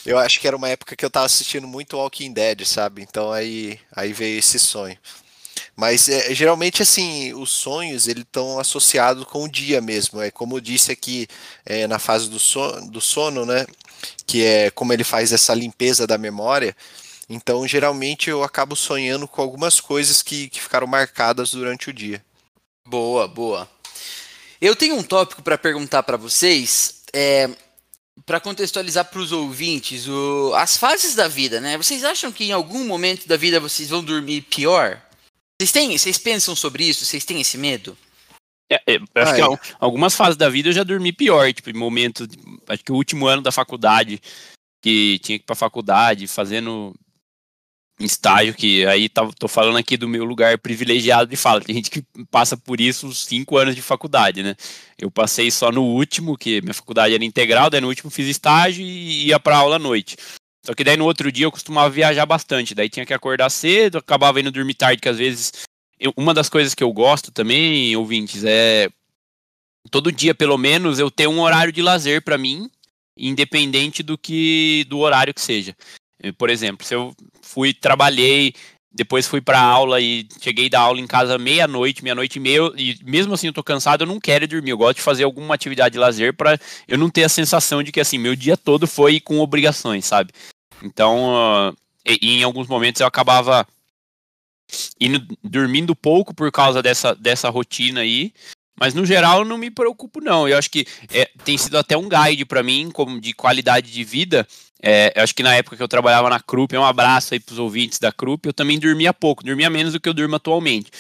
[0.06, 3.02] Eu acho que era uma época que eu tava assistindo muito Walking Dead, sabe?
[3.02, 4.98] Então aí, aí veio esse sonho.
[5.76, 10.22] Mas é, geralmente assim, os sonhos eles estão associados com o dia mesmo.
[10.22, 11.28] É como eu disse aqui
[11.66, 13.66] é, na fase do sono, do sono, né?
[14.28, 16.76] Que é como ele faz essa limpeza da memória.
[17.28, 22.24] Então, geralmente eu acabo sonhando com algumas coisas que, que ficaram marcadas durante o dia.
[22.86, 23.68] Boa, boa.
[24.62, 27.50] Eu tenho um tópico para perguntar para vocês, é,
[28.26, 31.78] para contextualizar para os ouvintes, o- as fases da vida, né?
[31.78, 35.02] Vocês acham que em algum momento da vida vocês vão dormir pior?
[35.64, 37.06] Vocês têm, vocês pensam sobre isso?
[37.06, 37.98] Vocês têm esse medo?
[38.70, 39.44] É, é, acho Ah, que é.
[39.46, 42.28] al- algumas fases da vida eu já dormi pior, tipo, em momento,
[42.68, 44.20] acho que o último ano da faculdade,
[44.84, 46.94] que tinha que ir pra faculdade, fazendo
[47.98, 51.90] estágio, que aí tá, tô falando aqui do meu lugar privilegiado de fala, tem gente
[51.90, 54.56] que passa por isso uns cinco anos de faculdade, né?
[54.98, 58.84] Eu passei só no último, que minha faculdade era integral, daí no último fiz estágio
[58.84, 60.18] e ia pra aula à noite.
[60.66, 63.98] Só que daí no outro dia eu costumava viajar bastante, daí tinha que acordar cedo,
[63.98, 65.52] acabava indo dormir tarde, que às vezes
[66.00, 68.90] eu- uma das coisas que eu gosto também, ouvintes, é
[69.92, 72.70] todo dia pelo menos eu ter um horário de lazer pra mim,
[73.18, 75.76] independente do que do horário que seja.
[76.38, 78.54] Por exemplo, se eu fui trabalhei,
[78.90, 82.98] depois fui pra aula e cheguei da aula em casa meia-noite, meia-noite e meia, e
[83.04, 84.72] mesmo assim eu tô cansado, eu não quero ir dormir.
[84.72, 87.92] Eu gosto de fazer alguma atividade de lazer pra eu não ter a sensação de
[87.92, 90.32] que assim, meu dia todo foi com obrigações, sabe?
[90.84, 91.74] Então, ah,
[92.06, 93.66] e- em alguns momentos eu acabava
[95.00, 98.34] indo, dormindo pouco por causa dessa, dessa rotina aí.
[98.80, 100.48] Mas no geral eu não me preocupo, não.
[100.48, 104.04] Eu acho que é, tem sido até um guide para mim, como de qualidade de
[104.04, 104.48] vida.
[104.82, 107.60] É, eu acho que na época que eu trabalhava na Krupp, um abraço aí pros
[107.60, 110.92] ouvintes da Krupp, eu também dormia pouco, dormia menos do que eu durmo atualmente.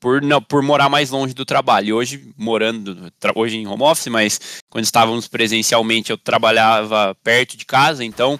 [0.00, 1.94] Por, não, por morar mais longe do trabalho.
[1.96, 4.40] Hoje, morando, hoje em home office, mas
[4.70, 8.38] quando estávamos presencialmente, eu trabalhava perto de casa, então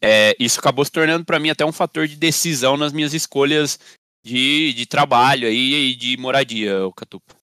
[0.00, 3.78] é, isso acabou se tornando para mim até um fator de decisão nas minhas escolhas
[4.24, 7.34] de, de trabalho aí e de moradia, o Catupa.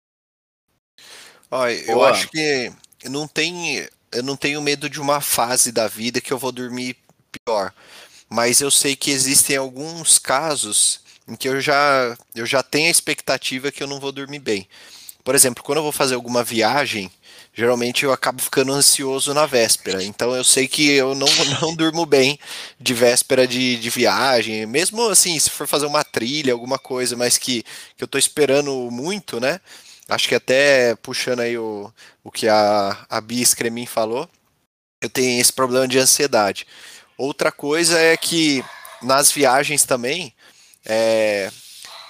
[1.52, 2.12] Ó, eu Boa.
[2.12, 2.72] acho que
[3.06, 6.96] não tem, eu não tenho medo de uma fase da vida que eu vou dormir
[7.32, 7.74] pior.
[8.30, 12.92] Mas eu sei que existem alguns casos em que eu já, eu já tenho a
[12.92, 14.68] expectativa que eu não vou dormir bem.
[15.24, 17.12] Por exemplo, quando eu vou fazer alguma viagem,
[17.56, 20.04] geralmente eu acabo ficando ansioso na véspera.
[20.04, 21.28] Então eu sei que eu não,
[21.62, 22.38] não durmo bem
[22.80, 24.66] de véspera de, de viagem.
[24.66, 27.64] Mesmo assim, se for fazer uma trilha, alguma coisa, mas que,
[27.96, 29.62] que eu tô esperando muito, né?
[30.08, 31.92] Acho que até puxando aí o,
[32.24, 34.30] o que a, a Bia Scremin falou,
[35.02, 36.68] eu tenho esse problema de ansiedade.
[37.18, 38.64] Outra coisa é que
[39.02, 40.34] nas viagens também,
[40.86, 41.50] é,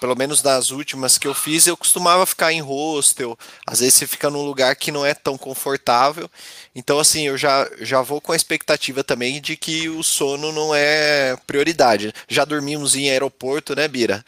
[0.06, 3.36] pelo menos nas últimas que eu fiz, eu costumava ficar em hostel.
[3.66, 6.30] Às vezes você fica num lugar que não é tão confortável.
[6.76, 10.76] Então, assim, eu já, já vou com a expectativa também de que o sono não
[10.76, 12.14] é prioridade.
[12.28, 14.24] Já dormimos em aeroporto, né, Bira?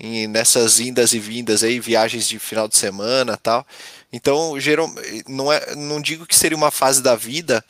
[0.00, 3.66] Em, nessas indas e vindas aí, viagens de final de semana tal.
[4.10, 4.90] Então, geral,
[5.28, 7.62] não, é, não digo que seria uma fase da vida,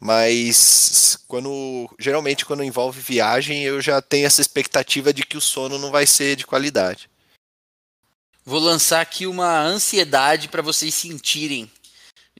[0.00, 5.78] mas quando geralmente quando envolve viagem eu já tenho essa expectativa de que o sono
[5.78, 7.08] não vai ser de qualidade.
[8.44, 11.70] Vou lançar aqui uma ansiedade para vocês sentirem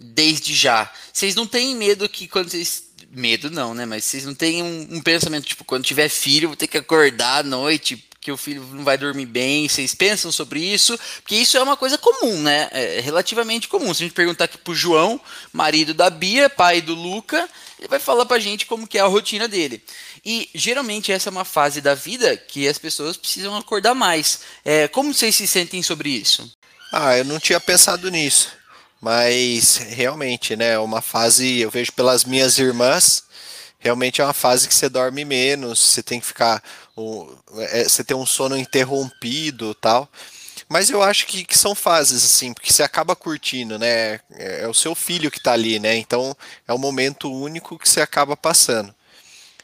[0.01, 0.93] desde já.
[1.13, 3.87] Vocês não têm medo que quando vocês medo não, né?
[3.87, 7.39] Mas vocês não têm um, um pensamento tipo quando tiver filho vou ter que acordar
[7.39, 10.99] à noite que o filho não vai dormir bem, vocês pensam sobre isso?
[11.23, 12.69] Porque isso é uma coisa comum, né?
[12.73, 13.95] É relativamente comum.
[13.95, 15.21] Se a gente perguntar aqui pro João,
[15.53, 19.07] marido da Bia, pai do Luca, ele vai falar pra gente como que é a
[19.07, 19.81] rotina dele.
[20.25, 24.41] E geralmente essa é uma fase da vida que as pessoas precisam acordar mais.
[24.65, 26.51] É, como vocês se sentem sobre isso?
[26.93, 28.49] Ah, eu não tinha pensado nisso.
[29.01, 33.23] Mas realmente, né, é uma fase, eu vejo pelas minhas irmãs,
[33.79, 36.63] realmente é uma fase que você dorme menos, você tem que ficar.
[37.59, 40.09] É, você tem um sono interrompido tal.
[40.69, 44.21] Mas eu acho que, que, são fases, assim, porque você acaba curtindo, né?
[44.33, 45.97] É, é o seu filho que está ali, né?
[45.97, 46.37] Então
[46.67, 48.95] é um momento único que você acaba passando.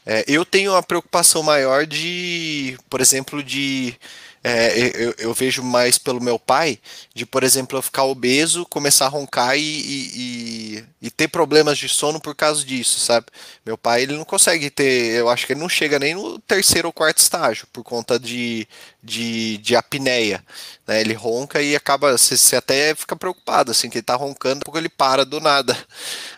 [0.05, 3.97] É, eu tenho uma preocupação maior de, por exemplo, de
[4.43, 6.77] é, eu, eu, vejo mais pelo meu pai,
[7.15, 11.87] de, por exemplo, eu ficar obeso, começar a roncar e, e, e, ter problemas de
[11.87, 13.27] sono por causa disso, sabe?
[13.65, 16.89] Meu pai, ele não consegue ter, eu acho que ele não chega nem no terceiro
[16.89, 18.67] ou quarto estágio, por conta de,
[19.01, 20.43] de, de apneia,
[20.85, 20.99] né?
[20.99, 24.77] Ele ronca e acaba, você, você até fica preocupado, assim, que ele tá roncando porque
[24.77, 25.77] ele para do nada.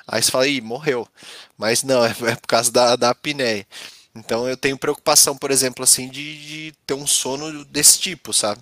[0.07, 1.07] Aí você fala, ih, morreu.
[1.57, 3.65] Mas não, é, é por causa da, da apneia.
[4.15, 8.61] Então eu tenho preocupação, por exemplo, assim, de, de ter um sono desse tipo, sabe?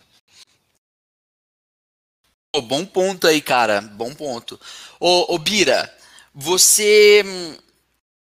[2.56, 3.82] Oh, bom ponto aí, cara.
[3.82, 4.60] Bom ponto.
[5.00, 5.92] Ô, ô Bira,
[6.34, 7.24] você.
[7.26, 7.58] Hum,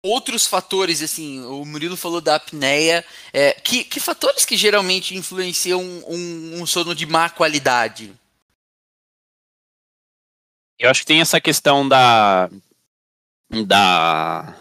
[0.03, 3.05] outros fatores, assim, o Murilo falou da apneia.
[3.33, 8.13] É, que, que fatores que geralmente influenciam um, um sono de má qualidade?
[10.79, 12.49] Eu acho que tem essa questão da.
[13.65, 14.55] da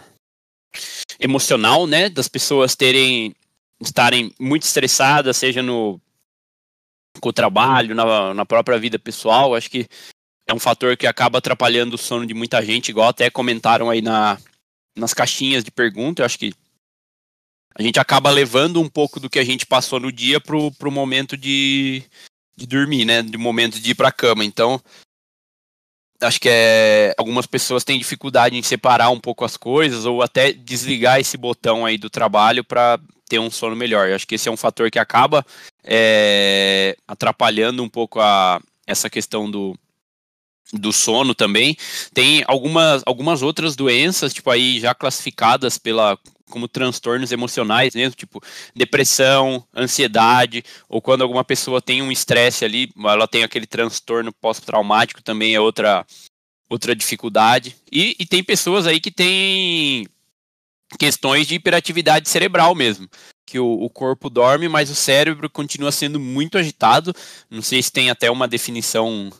[1.19, 3.35] emocional, né, das pessoas terem
[3.81, 6.01] estarem muito estressadas, seja no
[7.21, 9.87] com o trabalho, na, na própria vida pessoal, acho que
[10.47, 14.03] é um fator que acaba atrapalhando o sono de muita gente, igual até comentaram aí
[14.03, 14.39] na,
[14.97, 16.53] nas caixinhas de pergunta, eu acho que
[17.75, 20.91] a gente acaba levando um pouco do que a gente passou no dia pro, pro
[20.91, 22.03] momento de,
[22.57, 24.81] de dormir, né, de momento de ir pra cama, então
[26.21, 30.53] acho que é, algumas pessoas têm dificuldade em separar um pouco as coisas ou até
[30.53, 32.99] desligar esse botão aí do trabalho para
[33.29, 34.09] ter um sono melhor.
[34.09, 35.45] Eu acho que esse é um fator que acaba
[35.85, 39.77] é, atrapalhando um pouco a, essa questão do,
[40.73, 41.77] do sono também.
[42.15, 46.19] Tem algumas, algumas outras doenças, tipo aí já classificadas pela
[46.51, 48.43] como transtornos emocionais mesmo, tipo
[48.75, 55.23] depressão, ansiedade, ou quando alguma pessoa tem um estresse ali, ela tem aquele transtorno pós-traumático
[55.23, 56.07] também é outra
[56.69, 57.77] outra dificuldade.
[57.91, 60.07] E, e tem pessoas aí que têm
[60.99, 63.09] questões de hiperatividade cerebral mesmo.
[63.45, 67.15] Que o, o, corpo dorme, mas o cérebro continua sendo muito agitado.
[67.49, 69.33] Não sei se tem até uma definição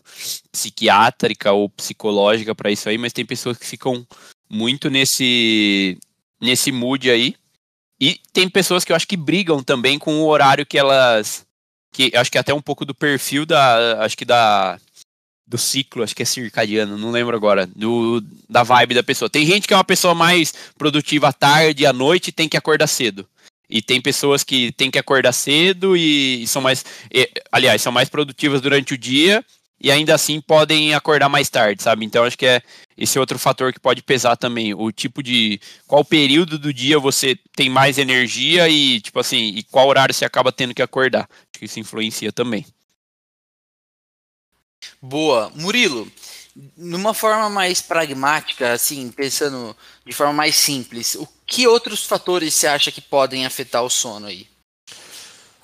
[0.51, 4.07] psiquiátrica ou psicológica para isso aí, mas tem pessoas que ficam
[4.49, 5.97] muito nesse
[6.39, 7.35] nesse mood aí.
[7.99, 11.45] E tem pessoas que eu acho que brigam também com o horário que elas.
[11.91, 14.03] Que acho que é até um pouco do perfil da.
[14.03, 14.79] Acho que da.
[15.49, 17.65] Do ciclo, acho que é circadiano, não lembro agora.
[17.67, 19.29] Do, da vibe da pessoa.
[19.29, 22.85] Tem gente que é uma pessoa mais produtiva à tarde, à noite tem que acordar
[22.87, 23.25] cedo.
[23.69, 26.83] E tem pessoas que têm que acordar cedo e, e são mais.
[27.09, 29.43] E, aliás, são mais produtivas durante o dia
[29.79, 32.05] e ainda assim podem acordar mais tarde, sabe?
[32.05, 32.61] Então acho que é
[32.97, 37.37] esse outro fator que pode pesar também, o tipo de qual período do dia você
[37.55, 41.29] tem mais energia e tipo assim, e qual horário você acaba tendo que acordar.
[41.29, 42.65] Acho que isso influencia também.
[45.01, 46.11] Boa, Murilo.
[46.75, 52.65] Numa forma mais pragmática, assim, pensando de forma mais simples, o que outros fatores você
[52.65, 54.47] acha que podem afetar o sono aí?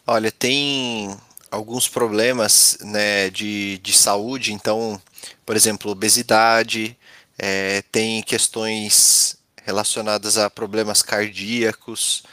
[0.06, 1.18] Olha, tem
[1.54, 5.00] alguns problemas né, de, de saúde, então,
[5.46, 6.98] por exemplo, obesidade,
[7.38, 12.24] é, tem questões relacionadas a problemas cardíacos,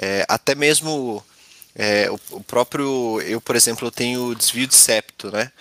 [0.00, 1.22] é, até mesmo
[1.74, 5.52] é, o, o, próprio, eu por exemplo, tenho desvio de septo, né?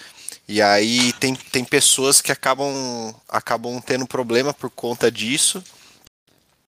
[0.48, 5.64] E aí tem, tem pessoas que acabam, acabam tendo problema por conta disso.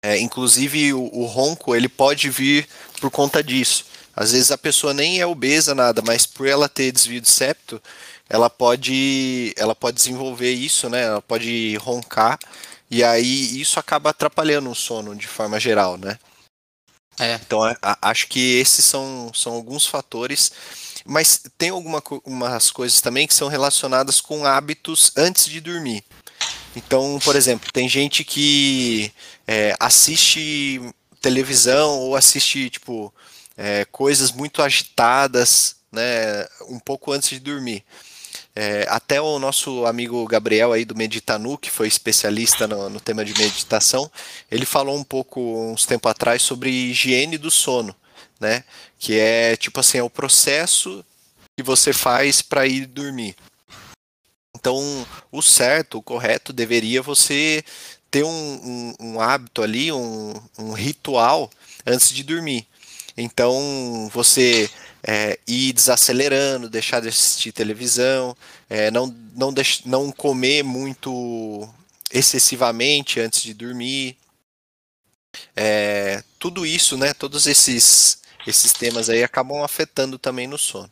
[0.02, 2.68] É, inclusive o, o ronco ele pode vir
[3.00, 3.86] por conta disso.
[4.20, 7.82] Às vezes a pessoa nem é obesa nada, mas por ela ter desvio de septo,
[8.30, 11.04] ela pode, ela pode desenvolver isso, né?
[11.04, 12.38] Ela pode roncar
[12.92, 16.20] e aí isso acaba atrapalhando o sono de forma geral, né?
[17.18, 17.36] É.
[17.36, 20.52] Então a, a, acho que esses são, são alguns fatores,
[21.06, 26.04] mas tem algumas coisas também que são relacionadas com hábitos antes de dormir.
[26.76, 29.14] Então, por exemplo, tem gente que
[29.48, 30.82] é, assiste
[31.22, 33.14] televisão ou assiste tipo
[33.60, 37.84] é, coisas muito agitadas, né, um pouco antes de dormir.
[38.56, 43.26] É, até o nosso amigo Gabriel aí do Meditanu, que foi especialista no, no, tema
[43.26, 44.10] de meditação,
[44.50, 45.42] ele falou um pouco
[45.72, 47.94] uns tempo atrás sobre higiene do sono,
[48.40, 48.64] né?
[48.98, 51.06] Que é tipo assim, é o processo
[51.58, 53.36] que você faz para ir dormir.
[54.56, 57.64] Então, o certo, o correto, deveria você
[58.10, 61.50] ter um, um, um hábito ali, um, um ritual
[61.86, 62.69] antes de dormir.
[63.22, 64.70] Então, você
[65.04, 68.36] é, ir desacelerando, deixar de assistir televisão,
[68.70, 71.68] é, não, não, deix, não comer muito
[72.12, 74.18] excessivamente antes de dormir.
[75.56, 80.92] É, tudo isso, né, todos esses, esses temas aí acabam afetando também no sono.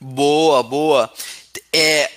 [0.00, 1.12] Boa, boa.
[1.72, 2.10] É,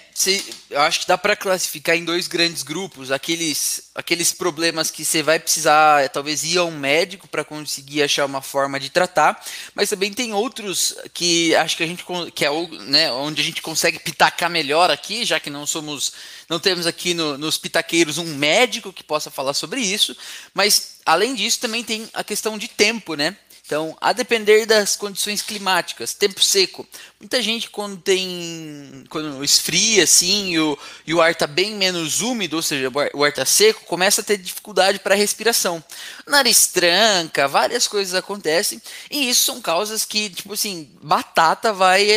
[0.70, 5.24] eu acho que dá para classificar em dois grandes grupos, aqueles, aqueles problemas que você
[5.24, 9.43] vai precisar talvez ir a um médico para conseguir achar uma forma de tratar,
[9.74, 12.49] mas também tem outros que acho que a gente que é
[12.82, 16.14] né, onde a gente consegue pitacar melhor aqui, já que não somos
[16.49, 20.16] não temos aqui no, nos pitaqueiros um médico que possa falar sobre isso,
[20.53, 23.38] mas além disso também tem a questão de tempo, né?
[23.72, 26.86] Então, a depender das condições climáticas, tempo seco.
[27.17, 29.05] Muita gente quando tem.
[29.09, 33.24] quando esfria assim e o, e o ar está bem menos úmido, ou seja, o
[33.24, 35.82] ar está seco, começa a ter dificuldade para respiração.
[36.28, 38.82] Nariz tranca, várias coisas acontecem.
[39.09, 42.09] E isso são causas que, tipo assim, batata vai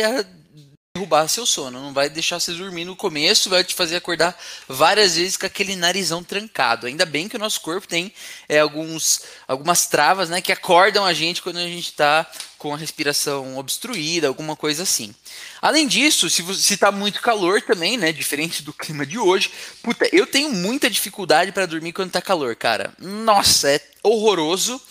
[0.95, 4.33] derrubar seu sono, não vai deixar você dormir no começo, vai te fazer acordar
[4.65, 6.87] várias vezes com aquele narizão trancado.
[6.87, 8.13] Ainda bem que o nosso corpo tem
[8.47, 12.25] é, alguns, algumas travas né, que acordam a gente quando a gente está
[12.57, 15.13] com a respiração obstruída, alguma coisa assim.
[15.61, 19.51] Além disso, se está muito calor também, né, diferente do clima de hoje,
[19.83, 22.93] puta, eu tenho muita dificuldade para dormir quando está calor, cara.
[22.97, 24.81] Nossa, é horroroso.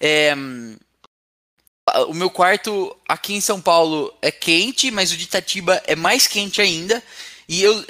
[0.00, 0.34] É,
[2.08, 6.26] o meu quarto aqui em São Paulo é quente, mas o de Itatiba é mais
[6.26, 7.02] quente ainda.
[7.48, 7.84] E eu,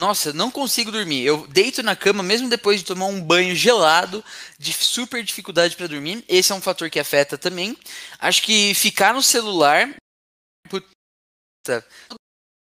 [0.00, 1.24] nossa, não consigo dormir.
[1.24, 4.24] Eu deito na cama mesmo depois de tomar um banho gelado,
[4.58, 6.24] de super dificuldade para dormir.
[6.26, 7.76] Esse é um fator que afeta também.
[8.18, 9.94] Acho que ficar no celular.
[10.68, 10.88] Puta,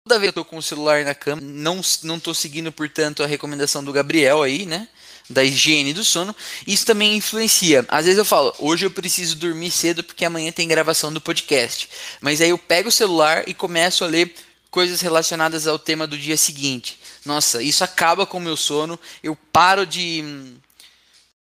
[0.07, 3.23] toda vez que eu tô com o celular na cama, não, não tô seguindo, portanto,
[3.23, 4.87] a recomendação do Gabriel aí, né?
[5.29, 6.35] Da higiene do sono,
[6.67, 7.85] isso também influencia.
[7.87, 11.89] Às vezes eu falo, hoje eu preciso dormir cedo porque amanhã tem gravação do podcast.
[12.21, 14.33] Mas aí eu pego o celular e começo a ler
[14.69, 16.99] coisas relacionadas ao tema do dia seguinte.
[17.25, 20.55] Nossa, isso acaba com o meu sono, eu paro de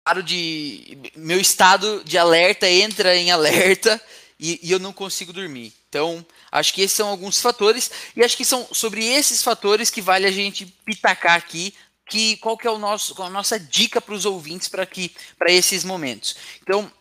[0.04, 4.00] paro de meu estado de alerta entra em alerta
[4.38, 5.72] e, e eu não consigo dormir.
[5.88, 10.02] Então, acho que esses são alguns fatores e acho que são sobre esses fatores que
[10.02, 11.72] vale a gente pitacar aqui
[12.12, 15.50] que qual que é o nosso, a nossa dica para os ouvintes para que para
[15.50, 16.36] esses momentos.
[16.62, 16.92] Então,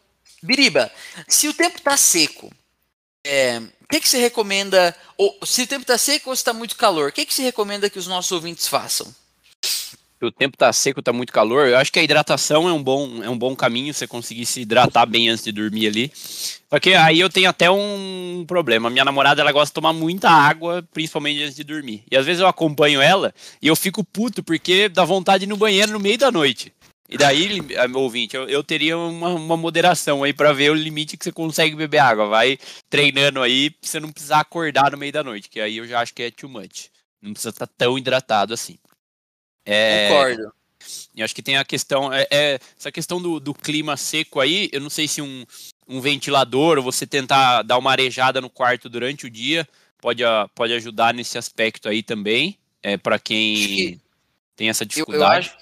[0.41, 0.89] Biriba,
[1.27, 2.49] se o tempo está seco,
[3.25, 4.95] é, o que, que você recomenda?
[5.17, 7.89] Ou se o tempo está seco ou está muito calor, o que, que você recomenda
[7.89, 9.13] que os nossos ouvintes façam?
[10.25, 13.23] O tempo tá seco, tá muito calor, eu acho que a hidratação é um bom,
[13.23, 16.11] é um bom caminho, você conseguir se hidratar bem antes de dormir ali.
[16.69, 18.89] Só que aí eu tenho até um problema.
[18.89, 22.03] Minha namorada, ela gosta de tomar muita água, principalmente antes de dormir.
[22.09, 25.49] E às vezes eu acompanho ela e eu fico puto porque dá vontade de ir
[25.49, 26.73] no banheiro no meio da noite.
[27.09, 27.59] E daí,
[27.89, 31.31] meu ouvinte, eu, eu teria uma, uma moderação aí para ver o limite que você
[31.31, 32.27] consegue beber água.
[32.27, 32.57] Vai
[32.89, 35.99] treinando aí pra você não precisar acordar no meio da noite, que aí eu já
[35.99, 36.89] acho que é too much.
[37.21, 38.77] Não precisa estar tão hidratado assim.
[39.65, 40.53] É, Concordo.
[41.15, 44.69] Eu acho que tem a questão, é, é, essa questão do, do, clima seco aí,
[44.71, 45.45] eu não sei se um,
[45.87, 49.67] um ventilador ou você tentar dar uma arejada no quarto durante o dia
[49.99, 50.23] pode,
[50.55, 54.01] pode ajudar nesse aspecto aí também, é, para quem
[54.55, 55.53] tem essa dificuldade.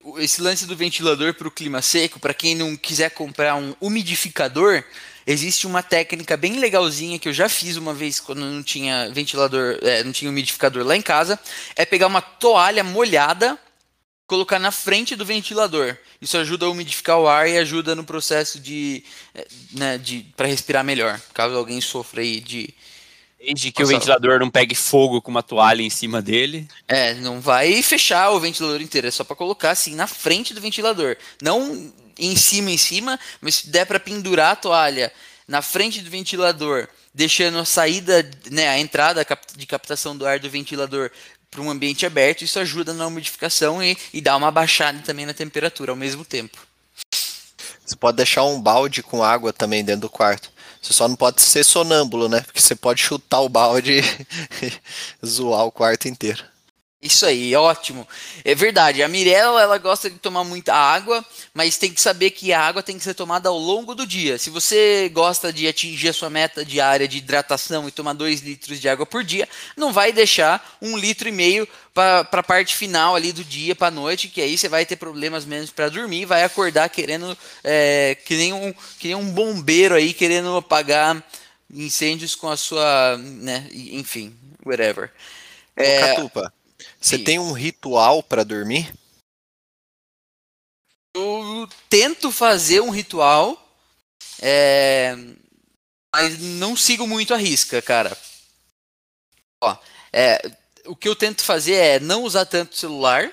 [0.00, 3.10] Eu, eu acho, esse lance do ventilador para o clima seco, para quem não quiser
[3.10, 4.84] comprar um umidificador,
[5.26, 9.78] Existe uma técnica bem legalzinha que eu já fiz uma vez quando não tinha ventilador,
[9.82, 11.38] é, não tinha umidificador lá em casa,
[11.76, 13.58] é pegar uma toalha molhada
[14.26, 15.94] colocar na frente do ventilador.
[16.20, 19.04] Isso ajuda a umidificar o ar e ajuda no processo de,
[19.34, 22.72] eh, né, de para respirar melhor, caso alguém sofra aí de
[23.44, 23.92] Desde que Nossa.
[23.92, 26.68] o ventilador não pegue fogo com uma toalha em cima dele.
[26.86, 30.60] É, não vai fechar o ventilador inteiro, é só para colocar assim na frente do
[30.60, 31.92] ventilador, não
[32.22, 35.12] em cima em cima, mas se der para pendurar a toalha
[35.46, 40.48] na frente do ventilador, deixando a saída, né, a entrada de captação do ar do
[40.48, 41.10] ventilador
[41.50, 45.34] para um ambiente aberto, isso ajuda na umidificação e, e dá uma baixada também na
[45.34, 46.58] temperatura ao mesmo tempo.
[47.84, 50.50] Você pode deixar um balde com água também dentro do quarto.
[50.80, 52.40] Você só não pode ser sonâmbulo, né?
[52.40, 54.00] Porque você pode chutar o balde
[54.62, 56.51] e zoar o quarto inteiro.
[57.02, 58.06] Isso aí, ótimo.
[58.44, 59.02] É verdade.
[59.02, 62.80] A Mirella, ela gosta de tomar muita água, mas tem que saber que a água
[62.80, 64.38] tem que ser tomada ao longo do dia.
[64.38, 68.80] Se você gosta de atingir a sua meta diária de hidratação e tomar 2 litros
[68.80, 73.16] de água por dia, não vai deixar um litro e meio para a parte final
[73.16, 76.24] ali do dia para a noite, que aí você vai ter problemas menos para dormir,
[76.24, 81.20] vai acordar querendo é, que, nem um, que nem um bombeiro aí querendo apagar
[81.68, 85.10] incêndios com a sua, né, enfim, whatever.
[85.76, 86.52] É, Catupa.
[87.02, 88.94] Você tem um ritual para dormir?
[91.14, 93.60] Eu tento fazer um ritual,
[94.40, 95.16] é...
[96.14, 98.16] mas não sigo muito a risca, cara.
[99.60, 99.76] Ó,
[100.12, 100.40] é,
[100.86, 103.30] o que eu tento fazer é não usar tanto celular,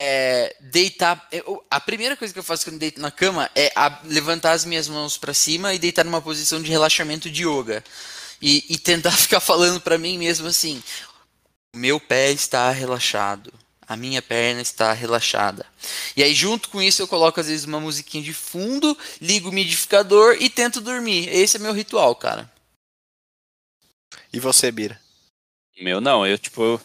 [0.00, 1.28] é, deitar.
[1.30, 4.64] Eu, a primeira coisa que eu faço quando deito na cama é a, levantar as
[4.64, 7.84] minhas mãos para cima e deitar numa posição de relaxamento de yoga.
[8.40, 10.82] E, e tentar ficar falando para mim mesmo assim:
[11.74, 13.52] meu pé está relaxado,
[13.86, 15.66] a minha perna está relaxada.
[16.16, 19.50] E aí, junto com isso, eu coloco às vezes uma musiquinha de fundo, ligo o
[19.50, 21.28] umidificador e tento dormir.
[21.28, 22.50] Esse é meu ritual, cara.
[24.32, 25.00] E você, Bira?
[25.80, 26.80] Meu não, eu tipo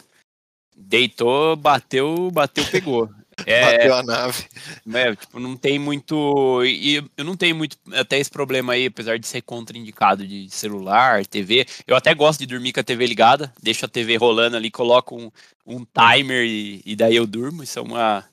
[0.75, 3.09] deitou, bateu, bateu, pegou.
[3.45, 4.45] É, Bateu a nave.
[4.93, 6.63] É, tipo, não tem muito.
[6.65, 7.77] E eu não tenho muito.
[7.93, 11.65] Até esse problema aí, apesar de ser contraindicado de celular, TV.
[11.87, 13.51] Eu até gosto de dormir com a TV ligada.
[13.61, 15.31] Deixo a TV rolando ali, coloco um,
[15.65, 17.63] um timer e, e daí eu durmo.
[17.63, 18.25] Isso é uma.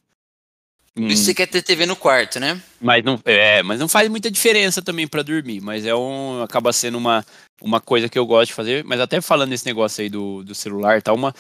[0.95, 2.61] Por isso você quer ter TV no quarto, né?
[2.81, 5.61] Mas não, é, mas não faz muita diferença também para dormir.
[5.61, 6.43] Mas é um.
[6.43, 7.25] Acaba sendo uma,
[7.63, 8.85] uma coisa que eu gosto de fazer.
[8.85, 11.13] Mas até falando desse negócio aí do, do celular, tá?
[11.13, 11.33] Uma.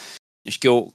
[0.46, 0.94] Acho que eu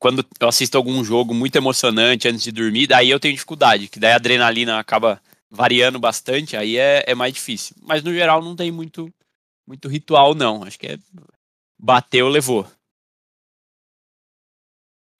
[0.00, 4.00] quando eu assisto algum jogo muito emocionante antes de dormir, daí eu tenho dificuldade, que
[4.00, 5.20] daí a adrenalina acaba
[5.50, 7.76] variando bastante, aí é, é mais difícil.
[7.82, 9.12] Mas no geral não tem muito,
[9.66, 10.64] muito ritual, não.
[10.64, 10.98] Acho que é
[11.78, 12.66] bateu, levou.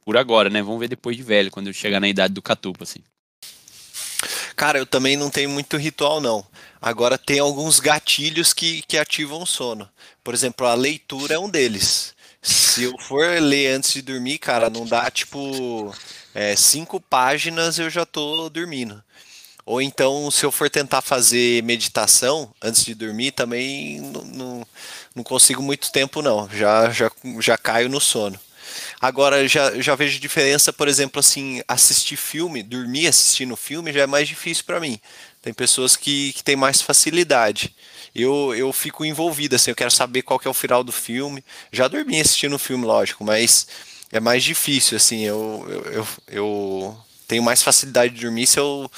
[0.02, 0.62] Por agora, né?
[0.62, 3.00] Vamos ver depois de velho, quando eu chegar na idade do catupa, assim.
[4.56, 6.46] Cara, eu também não tenho muito ritual, não.
[6.80, 9.88] Agora tem alguns gatilhos que, que ativam o sono.
[10.24, 12.14] Por exemplo, a leitura é um deles.
[12.42, 15.94] Se eu for ler antes de dormir, cara, não dá tipo
[16.34, 19.02] é, cinco páginas eu já tô dormindo.
[19.66, 24.66] Ou então, se eu for tentar fazer meditação antes de dormir, também não, não,
[25.14, 26.48] não consigo muito tempo, não.
[26.48, 27.10] Já, já,
[27.40, 28.40] já caio no sono.
[29.00, 34.06] Agora, já, já vejo diferença, por exemplo, assim, assistir filme, dormir assistindo filme já é
[34.06, 34.98] mais difícil para mim.
[35.42, 37.74] Tem pessoas que, que têm mais facilidade
[38.14, 41.44] eu, eu fico envolvido, assim, eu quero saber qual que é o final do filme.
[41.72, 43.66] Já dormi assistindo o filme, lógico, mas
[44.12, 46.98] é mais difícil, assim, eu, eu, eu, eu
[47.28, 48.90] tenho mais facilidade de dormir se eu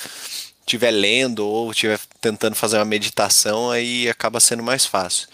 [0.60, 5.28] estiver lendo ou estiver tentando fazer uma meditação, aí acaba sendo mais fácil.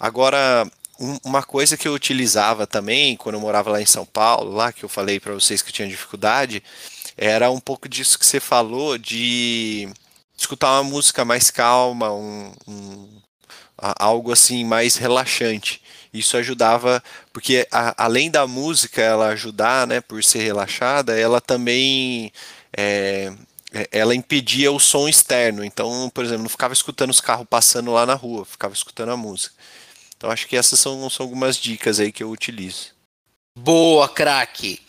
[0.00, 4.52] Agora, um, uma coisa que eu utilizava também, quando eu morava lá em São Paulo,
[4.52, 6.62] lá que eu falei para vocês que eu tinha dificuldade,
[7.16, 9.88] era um pouco disso que você falou, de
[10.38, 13.20] escutar uma música mais calma, um, um,
[13.76, 15.82] algo assim mais relaxante.
[16.12, 22.32] Isso ajudava, porque a, além da música ela ajudar, né, por ser relaxada, ela também
[22.76, 23.32] é,
[23.72, 25.64] é, ela impedia o som externo.
[25.64, 29.16] Então, por exemplo, não ficava escutando os carros passando lá na rua, ficava escutando a
[29.16, 29.54] música.
[30.16, 32.92] Então, acho que essas são, são algumas dicas aí que eu utilizo.
[33.56, 34.80] Boa, craque!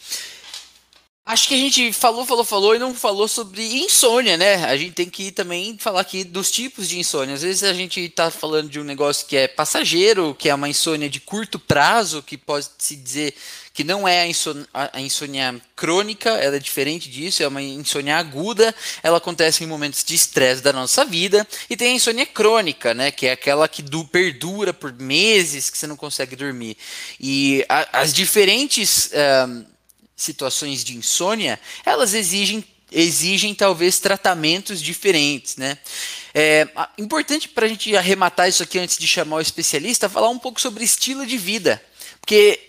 [1.30, 4.66] Acho que a gente falou, falou, falou e não falou sobre insônia, né?
[4.66, 7.36] A gente tem que também falar aqui dos tipos de insônia.
[7.36, 10.68] Às vezes a gente tá falando de um negócio que é passageiro, que é uma
[10.68, 13.36] insônia de curto prazo, que pode se dizer
[13.76, 18.18] que não é a insônia, a insônia crônica, ela é diferente disso, é uma insônia
[18.18, 18.74] aguda,
[19.04, 23.12] ela acontece em momentos de estresse da nossa vida, e tem a insônia crônica, né,
[23.12, 26.76] que é aquela que do, perdura por meses, que você não consegue dormir.
[27.20, 29.12] E a, as diferentes.
[30.22, 35.78] Situações de insônia, elas exigem exigem talvez tratamentos diferentes, né?
[36.34, 36.68] É
[36.98, 40.60] importante para a gente arrematar isso aqui antes de chamar o especialista, falar um pouco
[40.60, 41.84] sobre estilo de vida,
[42.20, 42.60] porque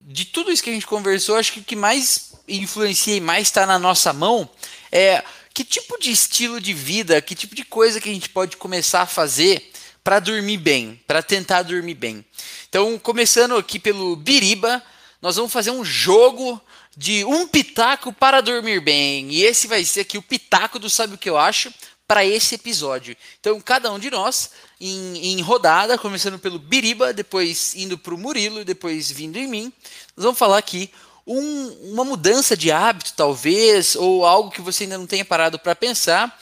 [0.00, 3.48] de tudo isso que a gente conversou, acho que o que mais influencia e mais
[3.48, 4.48] está na nossa mão
[4.90, 8.56] é que tipo de estilo de vida, que tipo de coisa que a gente pode
[8.56, 9.72] começar a fazer
[10.04, 12.24] para dormir bem, para tentar dormir bem.
[12.68, 14.82] Então, começando aqui pelo Biriba,
[15.20, 16.60] nós vamos fazer um jogo
[16.96, 19.30] de um pitaco para dormir bem.
[19.30, 21.72] E esse vai ser aqui o pitaco do Sabe o que eu acho
[22.08, 23.16] para esse episódio.
[23.40, 28.18] Então, cada um de nós, em, em rodada, começando pelo Biriba, depois indo para o
[28.18, 29.72] Murilo, depois vindo em mim,
[30.16, 30.90] nós vamos falar aqui
[31.26, 35.74] um, uma mudança de hábito, talvez, ou algo que você ainda não tenha parado para
[35.74, 36.40] pensar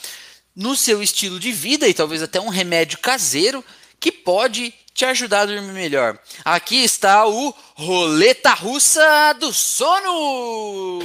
[0.55, 3.65] no seu estilo de vida e talvez até um remédio caseiro
[3.99, 6.17] que pode te ajudar a dormir melhor.
[6.45, 11.01] Aqui está o Roleta Russa do Sono!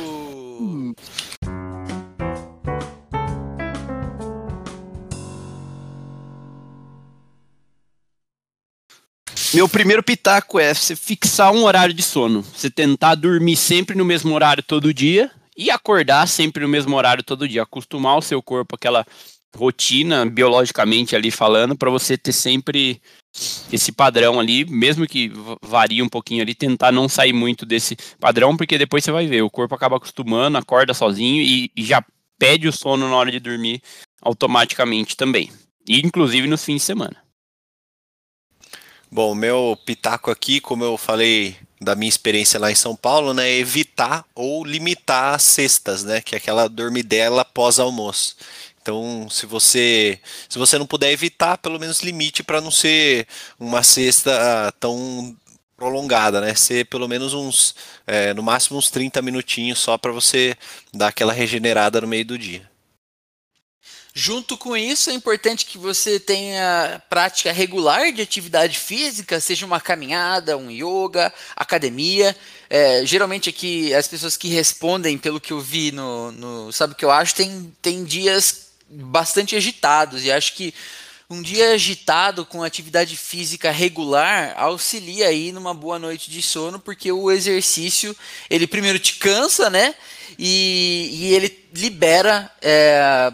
[9.52, 12.44] Meu primeiro pitaco é você fixar um horário de sono.
[12.44, 17.24] Você tentar dormir sempre no mesmo horário todo dia e acordar sempre no mesmo horário
[17.24, 17.64] todo dia.
[17.64, 19.04] Acostumar o seu corpo àquela
[19.56, 23.02] rotina, biologicamente ali falando, para você ter sempre
[23.72, 25.32] esse padrão ali, mesmo que
[25.62, 29.42] varie um pouquinho ali, tentar não sair muito desse padrão, porque depois você vai ver,
[29.42, 32.04] o corpo acaba acostumando, acorda sozinho e, e já
[32.38, 33.82] pede o sono na hora de dormir
[34.22, 35.52] automaticamente também.
[35.88, 37.18] E inclusive nos fins de semana.
[39.12, 43.50] Bom, meu pitaco aqui, como eu falei da minha experiência lá em São Paulo, né,
[43.50, 48.36] é evitar ou limitar as cestas, né, que é aquela dormidela pós-almoço.
[48.90, 50.20] Então, se você
[50.50, 53.28] se você não puder evitar, pelo menos limite para não ser
[53.60, 55.38] uma cesta tão
[55.78, 56.56] prolongada, né?
[56.56, 57.76] Ser pelo menos uns,
[58.08, 60.58] é, no máximo uns 30 minutinhos só para você
[60.92, 62.68] dar aquela regenerada no meio do dia.
[64.12, 69.80] Junto com isso, é importante que você tenha prática regular de atividade física, seja uma
[69.80, 72.36] caminhada, um yoga, academia.
[72.68, 76.96] É, geralmente aqui as pessoas que respondem, pelo que eu vi no, no sabe o
[76.96, 80.74] que eu acho, tem, tem dias bastante agitados e acho que
[81.30, 87.12] um dia agitado com atividade física regular auxilia aí numa boa noite de sono, porque
[87.12, 88.18] o exercício
[88.50, 89.94] ele primeiro te cansa, né?
[90.40, 93.32] E, e ele libera é,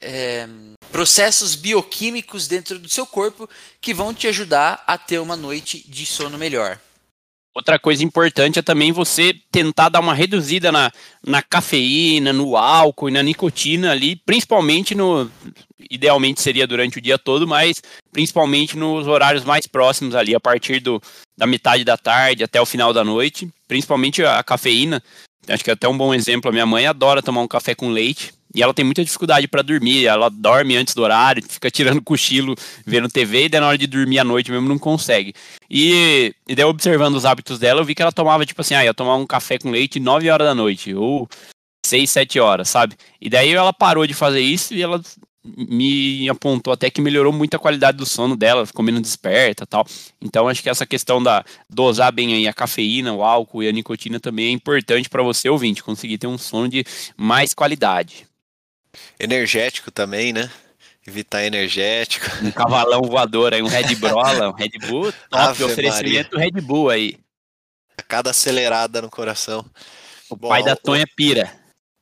[0.00, 0.48] é,
[0.90, 3.48] processos bioquímicos dentro do seu corpo
[3.80, 6.80] que vão te ajudar a ter uma noite de sono melhor.
[7.56, 10.92] Outra coisa importante é também você tentar dar uma reduzida na,
[11.26, 15.30] na cafeína, no álcool e na nicotina ali, principalmente no.
[15.90, 17.80] Idealmente seria durante o dia todo, mas
[18.12, 21.00] principalmente nos horários mais próximos ali, a partir do,
[21.34, 23.48] da metade da tarde até o final da noite.
[23.66, 25.02] Principalmente a cafeína.
[25.48, 26.50] Acho que é até um bom exemplo.
[26.50, 28.34] A minha mãe adora tomar um café com leite.
[28.56, 32.54] E ela tem muita dificuldade para dormir, ela dorme antes do horário, fica tirando cochilo,
[32.86, 35.34] vendo TV, e daí na hora de dormir à noite mesmo não consegue.
[35.70, 38.82] E, e daí observando os hábitos dela, eu vi que ela tomava, tipo assim, ah,
[38.82, 41.28] ia tomar um café com leite 9 horas da noite, ou
[41.84, 42.96] 6, 7 horas, sabe?
[43.20, 45.02] E daí ela parou de fazer isso e ela
[45.44, 49.86] me apontou até que melhorou muito a qualidade do sono dela, ficou menos desperta tal.
[50.18, 54.18] Então acho que essa questão da dosar bem a cafeína, o álcool e a nicotina
[54.18, 56.84] também é importante para você ouvinte, conseguir ter um sono de
[57.18, 58.26] mais qualidade.
[59.18, 60.50] Energético também, né?
[61.06, 62.26] Evitar energético.
[62.42, 66.50] Um cavalão voador aí, um Red Brola, um Red Bull, top, Ave oferecimento Maria.
[66.52, 67.18] Red Bull aí.
[67.96, 69.64] A cada acelerada no coração.
[70.28, 71.52] O Bom, pai da Tonha pira.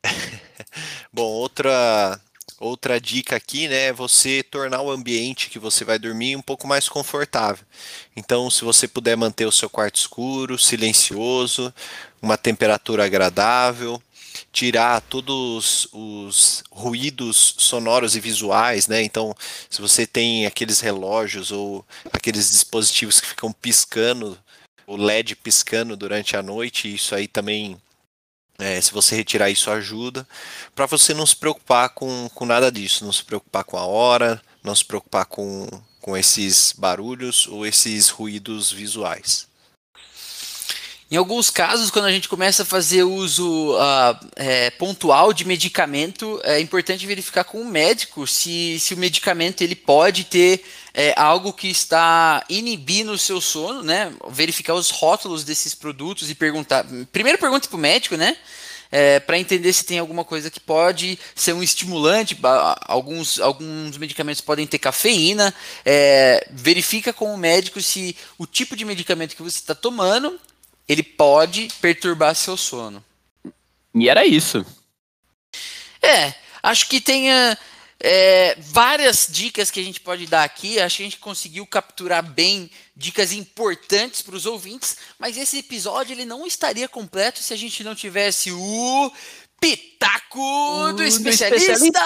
[1.13, 2.19] Bom, outra
[2.59, 6.67] outra dica aqui, né, é você tornar o ambiente que você vai dormir um pouco
[6.67, 7.65] mais confortável.
[8.17, 11.73] Então, se você puder manter o seu quarto escuro, silencioso,
[12.23, 14.03] uma temperatura agradável,
[14.53, 19.03] tirar todos os ruídos sonoros e visuais, né?
[19.03, 19.35] Então,
[19.71, 24.39] se você tem aqueles relógios ou aqueles dispositivos que ficam piscando,
[24.87, 27.77] o LED piscando durante a noite, isso aí também,
[28.59, 30.27] é, se você retirar isso, ajuda.
[30.75, 34.43] Para você não se preocupar com, com nada disso, não se preocupar com a hora,
[34.63, 35.67] não se preocupar com,
[36.01, 39.47] com esses barulhos ou esses ruídos visuais.
[41.11, 46.41] Em alguns casos, quando a gente começa a fazer uso uh, é, pontual de medicamento,
[46.43, 51.53] é importante verificar com o médico se, se o medicamento ele pode ter é, algo
[51.53, 54.13] que está inibindo o seu sono, né?
[54.31, 56.87] Verificar os rótulos desses produtos e perguntar.
[57.13, 58.37] Primeiro pergunta para o médico, né?
[58.91, 62.39] É, para entender se tem alguma coisa que pode ser um estimulante.
[62.87, 65.53] Alguns, alguns medicamentos podem ter cafeína.
[65.85, 70.41] É, verifica com o médico se o tipo de medicamento que você está tomando
[70.89, 73.05] ele pode perturbar seu sono.
[73.95, 74.65] E era isso.
[76.03, 77.57] É, acho que tenha.
[78.07, 80.79] É, várias dicas que a gente pode dar aqui.
[80.79, 86.13] Acho que a gente conseguiu capturar bem dicas importantes para os ouvintes, mas esse episódio
[86.13, 89.13] ele não estaria completo se a gente não tivesse o
[89.59, 91.73] Pitaco uh, do Especialista!
[91.73, 92.01] Do especialista!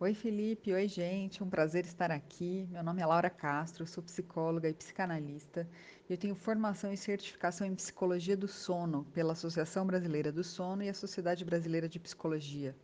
[0.00, 0.72] Oi, Felipe.
[0.72, 1.42] Oi, gente.
[1.42, 2.66] Um prazer estar aqui.
[2.68, 5.68] Meu nome é Laura Castro, sou psicóloga e psicanalista.
[6.10, 10.88] Eu tenho formação e certificação em psicologia do sono pela Associação Brasileira do Sono e
[10.88, 12.74] a Sociedade Brasileira de Psicologia.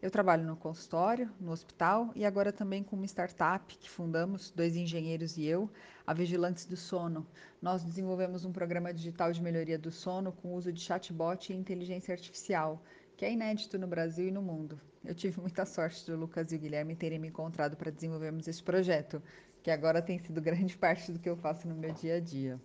[0.00, 4.76] Eu trabalho no consultório, no hospital e agora também com uma startup que fundamos, dois
[4.76, 5.70] engenheiros e eu,
[6.06, 7.26] a Vigilantes do Sono.
[7.60, 12.12] Nós desenvolvemos um programa digital de melhoria do sono com uso de chatbot e inteligência
[12.12, 12.82] artificial
[13.16, 14.78] que é inédito no Brasil e no mundo.
[15.04, 18.62] Eu tive muita sorte do Lucas e o Guilherme terem me encontrado para desenvolvermos esse
[18.62, 19.22] projeto,
[19.62, 22.60] que agora tem sido grande parte do que eu faço no meu dia a dia.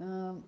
[0.00, 0.42] Hum,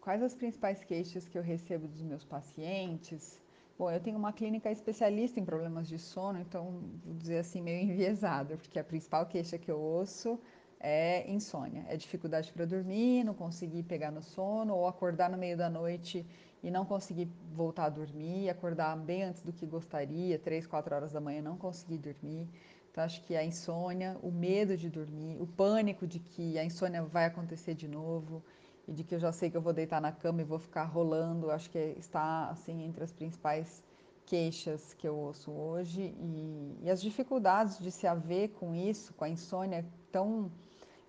[0.00, 3.38] quais as principais queixas que eu recebo dos meus pacientes?
[3.78, 7.82] Bom, eu tenho uma clínica especialista em problemas de sono, então vou dizer assim meio
[7.92, 10.40] enviesada, porque a principal queixa que eu ouço
[10.80, 15.56] é insônia, é dificuldade para dormir, não conseguir pegar no sono ou acordar no meio
[15.56, 16.26] da noite
[16.62, 21.12] e não conseguir voltar a dormir, acordar bem antes do que gostaria, três, quatro horas
[21.12, 22.48] da manhã, não conseguir dormir.
[22.90, 27.02] Então, acho que a insônia, o medo de dormir, o pânico de que a insônia
[27.02, 28.42] vai acontecer de novo
[28.88, 30.84] e de que eu já sei que eu vou deitar na cama e vou ficar
[30.84, 33.82] rolando, acho que está assim entre as principais
[34.24, 39.24] queixas que eu ouço hoje e, e as dificuldades de se haver com isso, com
[39.24, 40.50] a insônia tão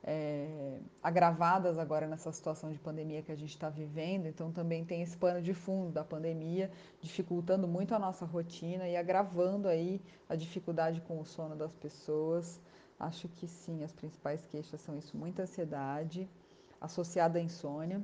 [0.04, 4.26] é, agravadas agora nessa situação de pandemia que a gente está vivendo.
[4.26, 6.72] Então, também tem esse pano de fundo da pandemia,
[7.02, 12.60] dificultando muito a nossa rotina e agravando aí a dificuldade com o sono das pessoas.
[13.00, 16.28] Acho que sim, as principais queixas são isso: muita ansiedade
[16.80, 18.02] associada à insônia.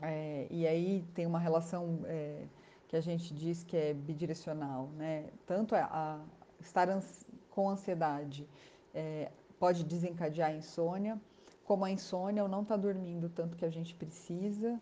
[0.00, 2.44] É, e aí tem uma relação é,
[2.86, 5.30] que a gente diz que é bidirecional, né?
[5.46, 6.20] Tanto a, a
[6.60, 6.88] estar
[7.50, 8.48] com ansiedade
[8.94, 11.20] é, pode desencadear a insônia,
[11.64, 14.80] como a insônia ou não está dormindo tanto que a gente precisa,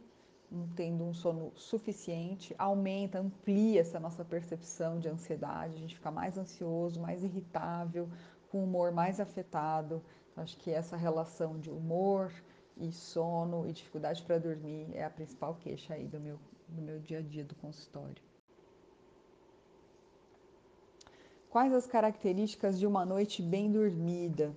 [0.76, 6.38] tendo um sono suficiente, aumenta, amplia essa nossa percepção de ansiedade, a gente fica mais
[6.38, 8.08] ansioso, mais irritável,
[8.50, 10.02] com o humor mais afetado.
[10.30, 12.32] Então, acho que essa relação de humor
[12.76, 17.00] e sono e dificuldade para dormir é a principal queixa aí do meu, do meu
[17.00, 18.22] dia a dia do consultório.
[21.48, 24.54] Quais as características de uma noite bem dormida?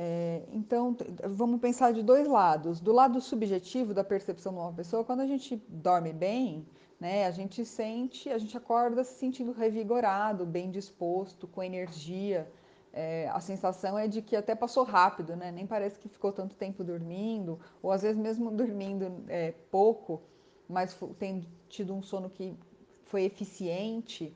[0.00, 2.78] É, então, vamos pensar de dois lados.
[2.78, 6.64] Do lado subjetivo da percepção de uma pessoa, quando a gente dorme bem,
[7.00, 12.48] né, a gente sente, a gente acorda se sentindo revigorado, bem disposto, com energia.
[12.92, 15.50] É, a sensação é de que até passou rápido, né?
[15.50, 20.22] nem parece que ficou tanto tempo dormindo, ou às vezes mesmo dormindo é, pouco,
[20.68, 22.56] mas tendo tido um sono que
[23.06, 24.32] foi eficiente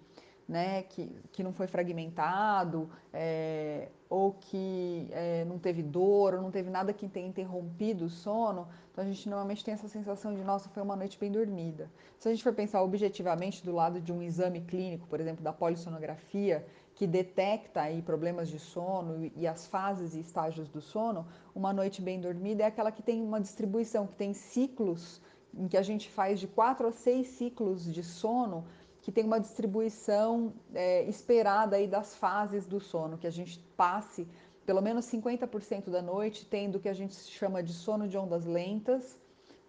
[0.48, 6.50] né, que, que não foi fragmentado, é, ou que é, não teve dor, ou não
[6.50, 10.44] teve nada que tenha interrompido o sono, então a gente normalmente tem essa sensação de,
[10.44, 11.90] nossa, foi uma noite bem dormida.
[12.18, 15.50] Se a gente for pensar objetivamente do lado de um exame clínico, por exemplo, da
[15.50, 16.62] polissonografia,
[16.94, 22.02] que detecta aí problemas de sono e as fases e estágios do sono, uma noite
[22.02, 25.22] bem dormida é aquela que tem uma distribuição, que tem ciclos
[25.54, 28.66] em que a gente faz de quatro a seis ciclos de sono
[29.02, 34.26] que tem uma distribuição é, esperada aí das fases do sono, que a gente passe
[34.64, 38.44] pelo menos 50% da noite tendo o que a gente chama de sono de ondas
[38.44, 39.18] lentas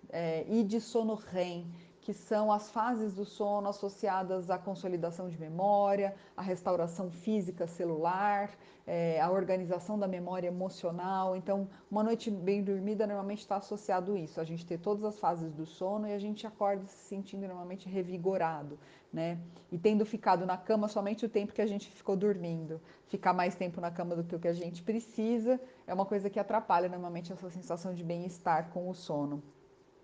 [0.10, 1.66] é, e de sono REM,
[2.04, 8.52] que são as fases do sono associadas à consolidação de memória, à restauração física celular,
[8.86, 11.34] é, à organização da memória emocional.
[11.34, 15.18] Então, uma noite bem dormida normalmente está associado a isso, a gente ter todas as
[15.18, 18.78] fases do sono e a gente acorda se sentindo normalmente revigorado,
[19.12, 19.40] né?
[19.72, 22.82] E tendo ficado na cama somente o tempo que a gente ficou dormindo.
[23.08, 26.30] Ficar mais tempo na cama do que o que a gente precisa é uma coisa
[26.30, 29.42] que atrapalha normalmente essa sensação de bem-estar com o sono.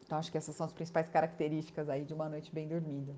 [0.10, 3.16] Então, acho que essas são as principais características aí de uma noite bem dormida.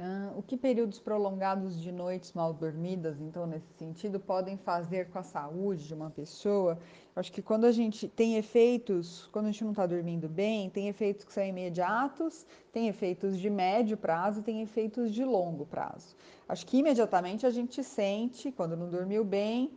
[0.00, 5.18] Uh, o que períodos prolongados de noites mal dormidas, então, nesse sentido, podem fazer com
[5.18, 6.78] a saúde de uma pessoa?
[7.14, 10.88] Acho que quando a gente tem efeitos, quando a gente não está dormindo bem, tem
[10.88, 16.16] efeitos que são imediatos, tem efeitos de médio prazo, tem efeitos de longo prazo.
[16.48, 19.70] Acho que imediatamente a gente sente, quando não dormiu bem,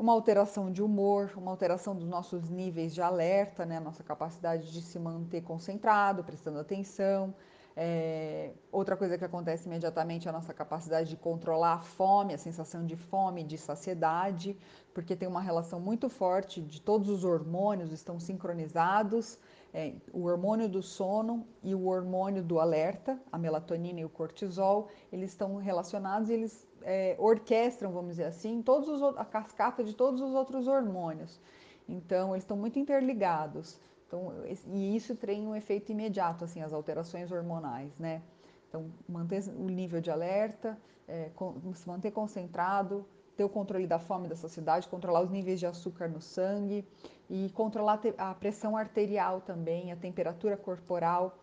[0.00, 3.78] uma alteração de humor, uma alteração dos nossos níveis de alerta, né?
[3.78, 7.34] nossa capacidade de se manter concentrado, prestando atenção.
[7.76, 12.38] É, outra coisa que acontece imediatamente é a nossa capacidade de controlar a fome, a
[12.38, 14.56] sensação de fome, de saciedade,
[14.94, 19.38] porque tem uma relação muito forte de todos os hormônios estão sincronizados,
[19.72, 24.88] é, o hormônio do sono e o hormônio do alerta, a melatonina e o cortisol,
[25.12, 29.94] eles estão relacionados e eles é, orquestram, vamos dizer assim, todos os, a cascata de
[29.94, 31.40] todos os outros hormônios.
[31.88, 33.78] Então, eles estão muito interligados.
[34.06, 34.32] Então,
[34.72, 38.22] e isso tem um efeito imediato, assim, as alterações hormonais, né?
[38.68, 40.78] Então, manter o nível de alerta,
[41.08, 41.30] é,
[41.74, 43.04] se manter concentrado,
[43.36, 46.86] ter o controle da fome da saciedade, controlar os níveis de açúcar no sangue
[47.28, 51.36] e controlar a pressão arterial também, a temperatura corporal.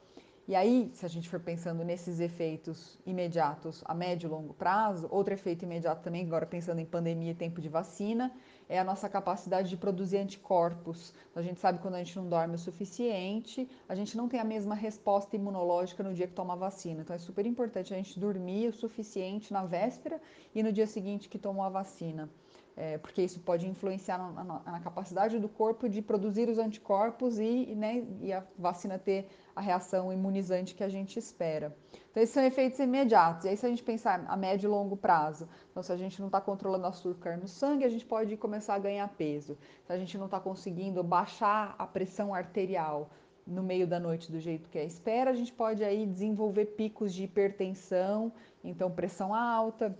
[0.48, 5.06] E aí, se a gente for pensando nesses efeitos imediatos a médio e longo prazo,
[5.12, 8.32] outro efeito imediato também, agora pensando em pandemia e tempo de vacina,
[8.70, 11.14] é a nossa capacidade de produzir anticorpos.
[11.36, 14.40] A gente sabe que quando a gente não dorme o suficiente, a gente não tem
[14.40, 17.02] a mesma resposta imunológica no dia que toma a vacina.
[17.02, 20.22] Então é super importante a gente dormir o suficiente na véspera
[20.56, 22.30] e no dia seguinte que tomou a vacina
[22.78, 27.40] é, porque isso pode influenciar na, na, na, capacidade do corpo de produzir os anticorpos
[27.40, 29.28] e, né, e a vacina ter
[29.58, 31.76] a reação imunizante que a gente espera.
[32.12, 33.46] Então, esses são efeitos imediatos.
[33.46, 36.20] E aí, se a gente pensar a médio e longo prazo, então, se a gente
[36.20, 39.58] não está controlando açúcar no sangue, a gente pode começar a ganhar peso.
[39.84, 43.10] Se a gente não está conseguindo baixar a pressão arterial
[43.48, 47.12] no meio da noite do jeito que é espera, a gente pode aí desenvolver picos
[47.12, 48.32] de hipertensão,
[48.64, 49.98] então pressão alta,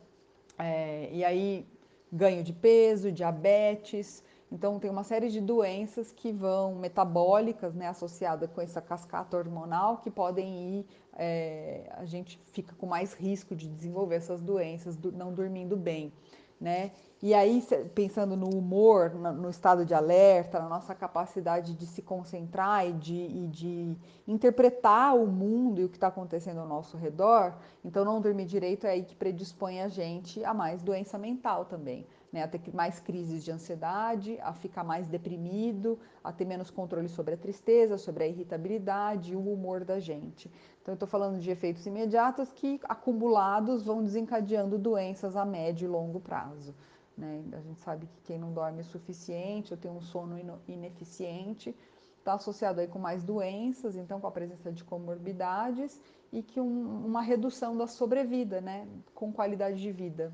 [0.60, 1.66] é, e aí
[2.12, 4.24] ganho de peso, diabetes.
[4.52, 9.98] Então, tem uma série de doenças que vão metabólicas, né, associadas com essa cascata hormonal,
[9.98, 10.86] que podem ir,
[11.18, 16.14] é, a gente fica com mais risco de desenvolver essas doenças, do, não dormindo bem
[16.60, 16.92] né?
[17.22, 17.64] E aí,
[17.96, 23.16] pensando no humor, no estado de alerta, na nossa capacidade de se concentrar e de,
[23.16, 28.22] e de interpretar o mundo e o que está acontecendo ao nosso redor, então não
[28.22, 32.06] dormir direito é aí que predispõe a gente a mais doença mental também,
[32.38, 32.44] né?
[32.44, 37.34] A ter mais crises de ansiedade, a ficar mais deprimido, a ter menos controle sobre
[37.34, 40.52] a tristeza, sobre a irritabilidade e o humor da gente.
[40.80, 45.90] Então, eu estou falando de efeitos imediatos que, acumulados, vão desencadeando doenças a médio e
[45.90, 46.76] longo prazo.
[47.18, 47.44] Né?
[47.54, 51.76] A gente sabe que quem não dorme o suficiente ou tem um sono ineficiente
[52.20, 56.00] está associado aí com mais doenças, então com a presença de comorbidades
[56.32, 58.88] e que um, uma redução da sobrevida, né?
[59.16, 60.32] com qualidade de vida.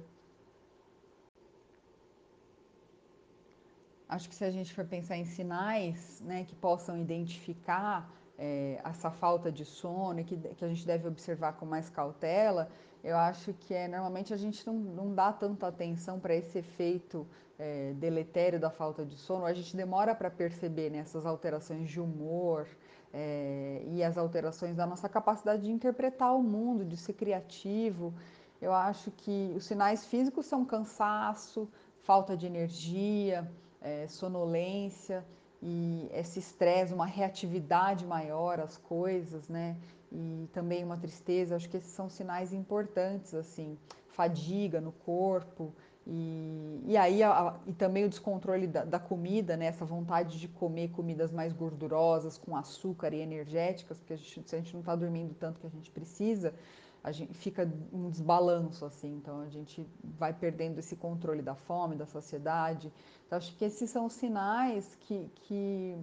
[4.14, 8.08] Acho que se a gente for pensar em sinais né, que possam identificar
[8.38, 12.70] é, essa falta de sono e que, que a gente deve observar com mais cautela,
[13.04, 17.28] eu acho que é normalmente a gente não, não dá tanta atenção para esse efeito
[17.58, 22.00] é, deletério da falta de sono, a gente demora para perceber né, essas alterações de
[22.00, 22.68] humor
[23.12, 28.14] é, e as alterações da nossa capacidade de interpretar o mundo, de ser criativo.
[28.62, 31.68] Eu acho que os sinais físicos são cansaço,
[32.04, 33.50] falta de energia,
[33.84, 35.24] é, sonolência
[35.62, 39.78] e esse estresse, uma reatividade maior às coisas, né?
[40.12, 43.78] E também uma tristeza, acho que esses são sinais importantes, assim,
[44.10, 45.74] fadiga no corpo,
[46.06, 49.68] e, e aí a, e também o descontrole da, da, comida, né?
[49.68, 54.56] essa vontade de comer comidas mais gordurosas, com açúcar e energéticas, porque a gente, se
[54.56, 56.54] a gente não está dormindo tanto que a gente precisa,
[57.04, 61.96] a gente fica um desbalanço assim, então a gente vai perdendo esse controle da fome,
[61.96, 62.92] da saciedade.
[63.28, 65.98] Então, acho que esses são sinais que, que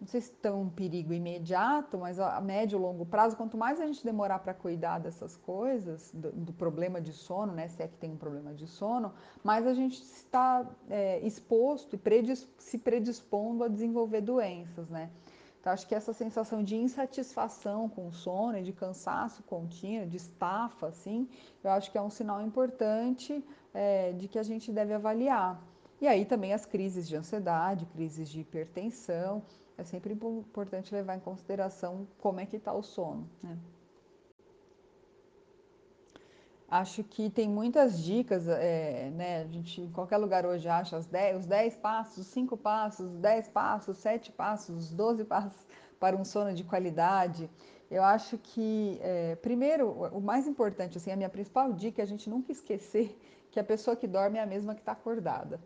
[0.00, 3.80] não sei se estão um perigo imediato, mas a médio e longo prazo, quanto mais
[3.80, 7.86] a gente demorar para cuidar dessas coisas, do, do, problema de sono, né, se é
[7.86, 9.12] que tem um problema de sono,
[9.44, 15.10] mais a gente está é, exposto e predis, se predispondo a desenvolver doenças, né?
[15.60, 20.86] Então, acho que essa sensação de insatisfação com o sono de cansaço contínuo, de estafa,
[20.86, 21.28] assim,
[21.62, 23.44] eu acho que é um sinal importante
[23.74, 25.62] é, de que a gente deve avaliar.
[26.00, 29.42] E aí também as crises de ansiedade, crises de hipertensão,
[29.76, 33.28] é sempre importante levar em consideração como é que está o sono.
[33.42, 33.58] Né?
[36.70, 39.42] Acho que tem muitas dicas, é, né?
[39.42, 43.06] A gente em qualquer lugar hoje acha os 10, os 10 passos, os 5 passos,
[43.06, 45.66] os 10 passos, os 7 passos, os 12 passos
[45.98, 47.50] para um sono de qualidade.
[47.90, 52.06] Eu acho que, é, primeiro, o mais importante, assim, a minha principal dica é a
[52.06, 53.18] gente nunca esquecer
[53.50, 55.60] que a pessoa que dorme é a mesma que está acordada.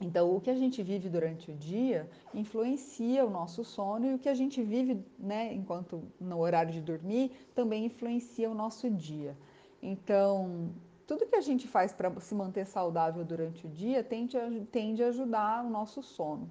[0.00, 4.18] Então, o que a gente vive durante o dia influencia o nosso sono e o
[4.20, 9.36] que a gente vive, né, enquanto no horário de dormir, também influencia o nosso dia.
[9.82, 10.70] Então,
[11.06, 15.02] tudo que a gente faz para se manter saudável durante o dia tende a, tende
[15.02, 16.48] a ajudar o nosso sono.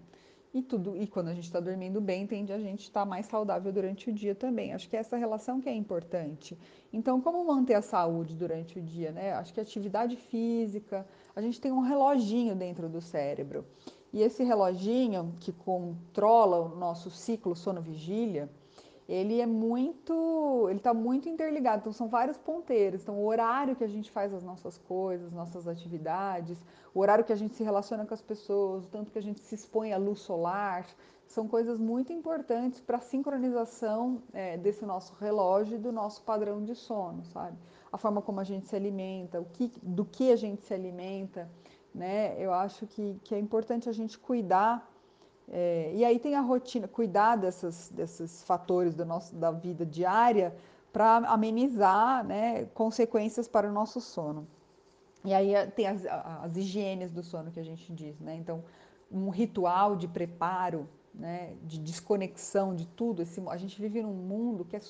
[0.53, 3.25] E tudo, e quando a gente está dormindo bem, tende a gente estar tá mais
[3.25, 4.73] saudável durante o dia também.
[4.73, 6.57] Acho que é essa relação que é importante.
[6.91, 9.31] Então, como manter a saúde durante o dia, né?
[9.31, 13.65] Acho que atividade física, a gente tem um reloginho dentro do cérebro.
[14.11, 18.49] E esse reloginho que controla o nosso ciclo sono-vigília,
[19.11, 21.81] ele é muito, ele está muito interligado.
[21.81, 23.01] Então são vários ponteiros.
[23.01, 26.57] Então o horário que a gente faz as nossas coisas, nossas atividades,
[26.95, 29.41] o horário que a gente se relaciona com as pessoas, o tanto que a gente
[29.41, 30.85] se expõe à luz solar,
[31.27, 36.63] são coisas muito importantes para a sincronização é, desse nosso relógio e do nosso padrão
[36.63, 37.57] de sono, sabe?
[37.91, 41.49] A forma como a gente se alimenta, o que, do que a gente se alimenta,
[41.93, 42.35] né?
[42.41, 44.89] Eu acho que, que é importante a gente cuidar
[45.53, 50.55] é, e aí tem a rotina, cuidar dessas, desses fatores do nosso, da vida diária
[50.93, 54.47] para amenizar né, consequências para o nosso sono.
[55.25, 58.35] E aí eh, tem as, as higienes do sono que a gente diz, né?
[58.35, 58.63] Então,
[59.11, 63.21] um ritual de preparo, né, de desconexão de tudo.
[63.21, 64.81] Esse, a gente vive num mundo que é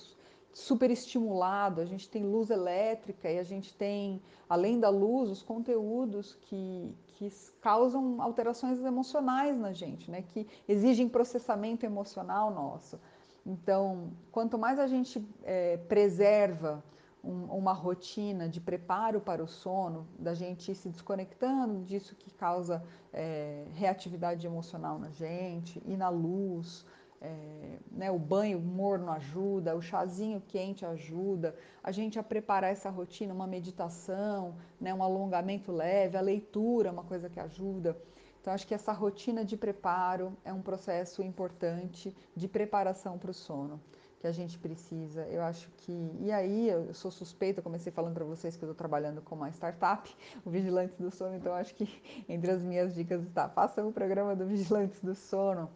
[0.53, 5.41] super estimulado, a gente tem luz elétrica e a gente tem, além da luz, os
[5.41, 10.23] conteúdos que, que causam alterações emocionais na gente, né?
[10.23, 12.99] que exigem processamento emocional nosso.
[13.45, 16.83] Então, quanto mais a gente é, preserva
[17.23, 22.83] um, uma rotina de preparo para o sono, da gente se desconectando disso que causa
[23.13, 26.83] é, reatividade emocional na gente, e na luz,
[27.21, 32.89] é, né, o banho morno ajuda, o chazinho quente ajuda, a gente a preparar essa
[32.89, 37.95] rotina, uma meditação, né, um alongamento leve, a leitura é uma coisa que ajuda.
[38.41, 43.33] Então, acho que essa rotina de preparo é um processo importante de preparação para o
[43.33, 43.79] sono
[44.19, 45.27] que a gente precisa.
[45.27, 46.15] Eu acho que.
[46.19, 49.49] E aí, eu sou suspeita, comecei falando para vocês que eu estou trabalhando com uma
[49.49, 50.15] startup,
[50.45, 51.87] o Vigilantes do Sono, então acho que
[52.29, 55.69] entre as minhas dicas está: façam o programa do Vigilantes do Sono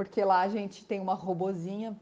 [0.00, 1.94] porque lá a gente tem uma robozinha,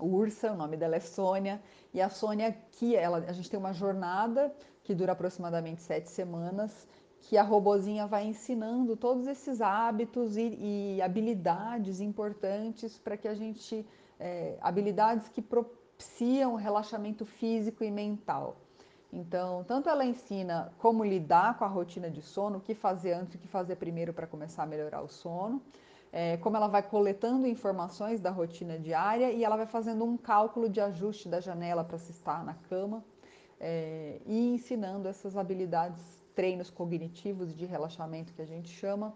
[0.00, 1.60] Ursa, o nome dela é Sônia,
[1.92, 4.50] e a Sônia aqui, ela, a gente tem uma jornada
[4.82, 6.88] que dura aproximadamente sete semanas,
[7.20, 13.34] que a robozinha vai ensinando todos esses hábitos e, e habilidades importantes para que a
[13.34, 13.86] gente,
[14.18, 18.56] é, habilidades que propiciam relaxamento físico e mental.
[19.12, 23.34] Então, tanto ela ensina como lidar com a rotina de sono, o que fazer antes,
[23.34, 25.60] o que fazer primeiro para começar a melhorar o sono,
[26.18, 30.66] é, como ela vai coletando informações da rotina diária e ela vai fazendo um cálculo
[30.66, 33.04] de ajuste da janela para se estar na cama
[33.60, 36.02] é, e ensinando essas habilidades,
[36.34, 39.12] treinos cognitivos de relaxamento que a gente chama,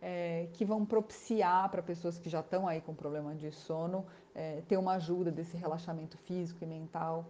[0.00, 4.62] é, que vão propiciar para pessoas que já estão aí com problema de sono é,
[4.68, 7.26] ter uma ajuda desse relaxamento físico e mental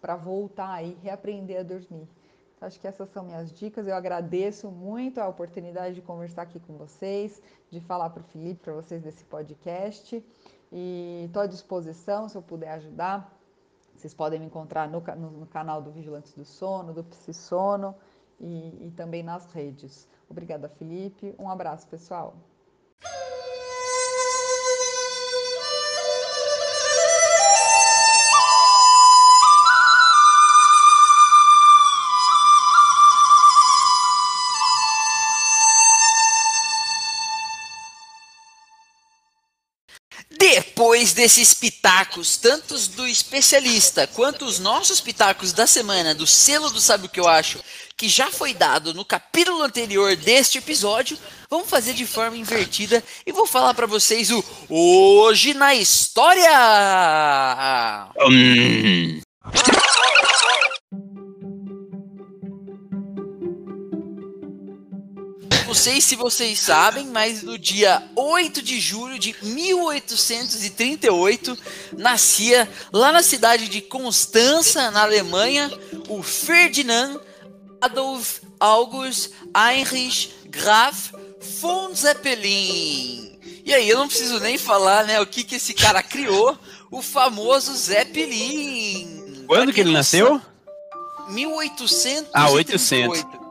[0.00, 2.08] para voltar aí, reaprender a dormir.
[2.60, 3.86] Acho que essas são minhas dicas.
[3.86, 8.62] Eu agradeço muito a oportunidade de conversar aqui com vocês, de falar para o Felipe,
[8.62, 10.24] para vocês desse podcast.
[10.72, 13.32] E estou à disposição, se eu puder ajudar.
[13.94, 17.94] Vocês podem me encontrar no, no, no canal do Vigilantes do Sono, do Psi Sono
[18.38, 20.08] e, e também nas redes.
[20.28, 21.34] Obrigada, Felipe.
[21.38, 22.36] Um abraço, pessoal.
[40.30, 46.80] Depois desses pitacos, tantos do especialista quanto os nossos pitacos da semana do selo do
[46.80, 47.60] Sabe o que eu acho,
[47.96, 51.16] que já foi dado no capítulo anterior deste episódio,
[51.48, 56.50] vamos fazer de forma invertida e vou falar para vocês o Hoje na História!
[58.28, 59.20] Hum.
[65.76, 71.58] Sei se vocês sabem, mas no dia 8 de julho de 1838
[71.98, 75.70] nascia lá na cidade de Constança, na Alemanha,
[76.08, 77.20] o Ferdinand
[77.80, 81.12] Adolf August Heinrich Graf
[81.60, 83.38] von Zeppelin.
[83.64, 86.58] E aí, eu não preciso nem falar, né, o que que esse cara criou,
[86.90, 89.44] o famoso Zeppelin.
[89.46, 90.40] Quando que ele nasceu?
[91.28, 92.30] 1838.
[92.32, 93.45] Ah, 800.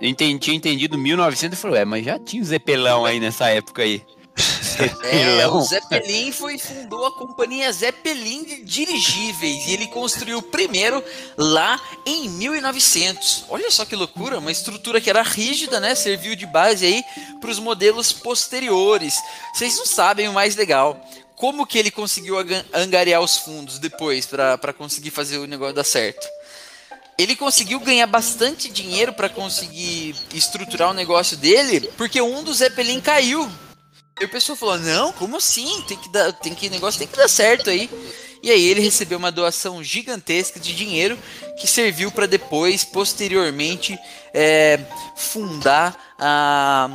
[0.00, 3.82] Entendi, tinha entendido 1900 e falou, é, mas já tinha o Zeppelão aí nessa época
[3.82, 4.02] aí.
[5.04, 11.02] É, o Zeppelin foi fundou a companhia Zeppelin de dirigíveis e ele construiu o primeiro
[11.36, 13.46] lá em 1900.
[13.48, 15.94] Olha só que loucura, uma estrutura que era rígida, né?
[15.94, 17.02] Serviu de base aí
[17.40, 19.14] para os modelos posteriores.
[19.54, 21.00] Vocês não sabem o mais legal.
[21.36, 22.36] Como que ele conseguiu
[22.72, 26.26] angariar os fundos depois para conseguir fazer o negócio dar certo?
[27.18, 33.00] Ele conseguiu ganhar bastante dinheiro para conseguir estruturar o negócio dele, porque um dos Zeppelin
[33.00, 33.50] caiu.
[34.20, 35.82] E o pessoal falou: "Não, como assim?
[35.88, 37.88] Tem que dar, tem que negócio tem que dar certo aí".
[38.42, 41.18] E aí ele recebeu uma doação gigantesca de dinheiro
[41.58, 43.98] que serviu para depois, posteriormente,
[44.32, 44.78] é,
[45.16, 46.88] fundar a,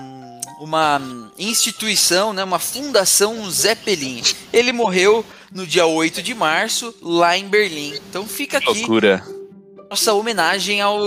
[0.59, 1.01] uma
[1.37, 4.21] instituição, né, uma fundação Zeppelin.
[4.53, 7.95] Ele morreu no dia 8 de março, lá em Berlim.
[8.09, 9.40] Então fica aqui Loucura.
[9.91, 10.97] Nossa homenagem ao,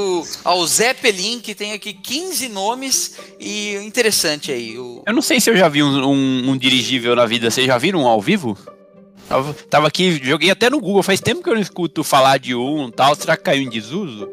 [0.44, 4.78] ao Zeppelin, que tem aqui 15 nomes e interessante aí.
[4.78, 5.02] O...
[5.06, 7.50] Eu não sei se eu já vi um, um- um dirigível na vida.
[7.50, 8.58] Vocês já viram um ao vivo?
[9.26, 11.02] Tava, tava aqui, joguei até no Google.
[11.02, 13.14] Faz tempo que eu não escuto falar de um tal.
[13.14, 14.28] Será que caiu em desuso?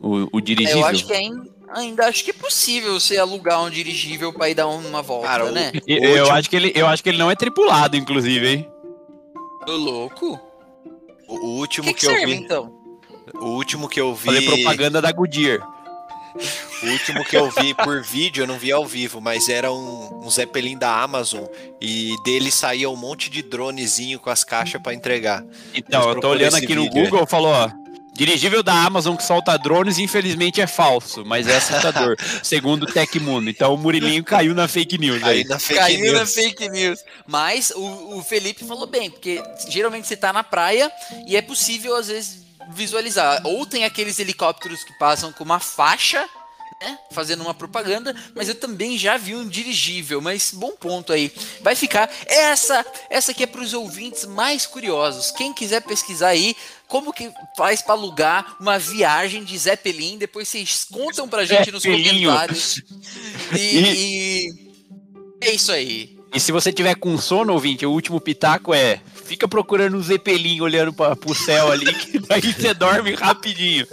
[0.00, 0.80] O, o dirigível?
[0.80, 4.54] Eu acho que ainda, ainda acho que é possível você alugar um dirigível para ir
[4.54, 5.70] dar uma volta, Cara, né?
[5.86, 8.48] Eu, o eu último- acho que ele, eu acho que ele não é tripulado, inclusive,
[8.48, 8.68] hein?
[9.68, 10.40] Ô, louco.
[11.28, 12.40] O último que, que, que eu serve, vi.
[12.40, 12.72] então?
[13.34, 14.26] O último que eu vi.
[14.26, 15.60] Fazer propaganda da Goodyear.
[16.82, 20.22] O último que eu vi por vídeo, eu não vi ao vivo, mas era um,
[20.24, 21.44] um Zeppelin da Amazon.
[21.80, 25.42] E dele saía um monte de dronezinho com as caixas pra entregar.
[25.74, 27.70] Então, eu tô olhando aqui no vídeo, Google, falou, ó.
[28.12, 33.50] Dirigível da Amazon que solta drones, infelizmente é falso, mas é assustador, segundo o Tecmundo.
[33.50, 35.44] Então o Murilinho caiu na fake news Aí aí.
[35.44, 36.14] na fake Caiu news.
[36.14, 36.98] na fake news.
[37.26, 40.90] Mas o, o Felipe falou bem, porque geralmente você tá na praia
[41.26, 43.40] e é possível, às vezes, visualizar.
[43.44, 46.28] Ou tem aqueles helicópteros que passam com uma faixa,
[46.80, 46.98] né?
[47.10, 51.32] Fazendo uma propaganda, mas eu também já vi um dirigível, mas bom ponto aí.
[51.62, 52.10] Vai ficar.
[52.26, 55.30] Essa, essa aqui é para os ouvintes mais curiosos.
[55.30, 56.54] Quem quiser pesquisar aí,
[56.86, 61.82] como que faz para alugar uma viagem de Zeppelin, depois vocês contam pra gente nos
[61.82, 62.82] comentários.
[63.56, 64.70] E, e
[65.40, 66.16] é isso aí.
[66.34, 70.60] E se você tiver com sono, ouvinte, o último pitaco é: fica procurando um zeppelin
[70.60, 73.86] olhando pra, pro céu ali, que daí você dorme rapidinho.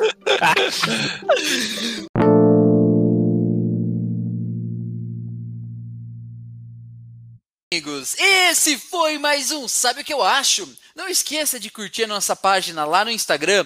[7.73, 10.69] Amigos, esse foi mais um Sabe o que eu acho?
[10.95, 13.65] Não esqueça de curtir a nossa página lá no Instagram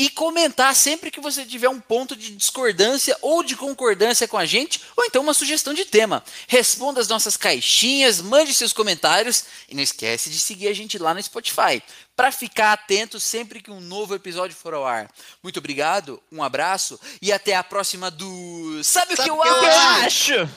[0.00, 4.46] e comentar sempre que você tiver um ponto de discordância ou de concordância com a
[4.46, 6.24] gente, ou então uma sugestão de tema.
[6.48, 11.12] Responda as nossas caixinhas, mande seus comentários e não esquece de seguir a gente lá
[11.12, 11.82] no Spotify
[12.16, 15.06] para ficar atento sempre que um novo episódio for ao ar.
[15.42, 20.32] Muito obrigado, um abraço e até a próxima do Sabe, o que eu acho?
[20.32, 20.50] acho?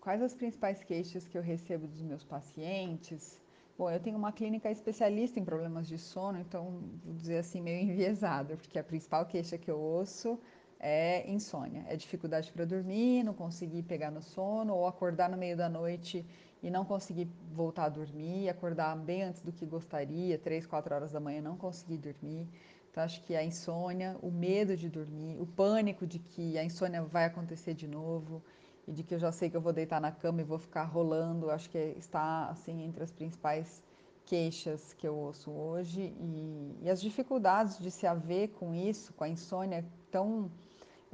[0.00, 3.40] Quais as principais queixas que eu recebo dos meus pacientes?
[3.78, 7.82] Bom, eu tenho uma clínica especialista em problemas de sono, então vou dizer assim meio
[7.88, 10.38] enviesada, porque a principal queixa que eu ouço
[10.80, 15.56] é insônia, é dificuldade para dormir, não conseguir pegar no sono ou acordar no meio
[15.56, 16.26] da noite
[16.60, 21.12] e não conseguir voltar a dormir, acordar bem antes do que gostaria, três, quatro horas
[21.12, 22.48] da manhã não conseguir dormir.
[22.90, 27.02] Então acho que a insônia, o medo de dormir, o pânico de que a insônia
[27.02, 28.42] vai acontecer de novo
[28.86, 30.84] e de que eu já sei que eu vou deitar na cama e vou ficar
[30.84, 33.82] rolando, acho que está assim entre as principais
[34.24, 39.24] queixas que eu ouço hoje e, e as dificuldades de se haver com isso, com
[39.24, 40.50] a insônia tão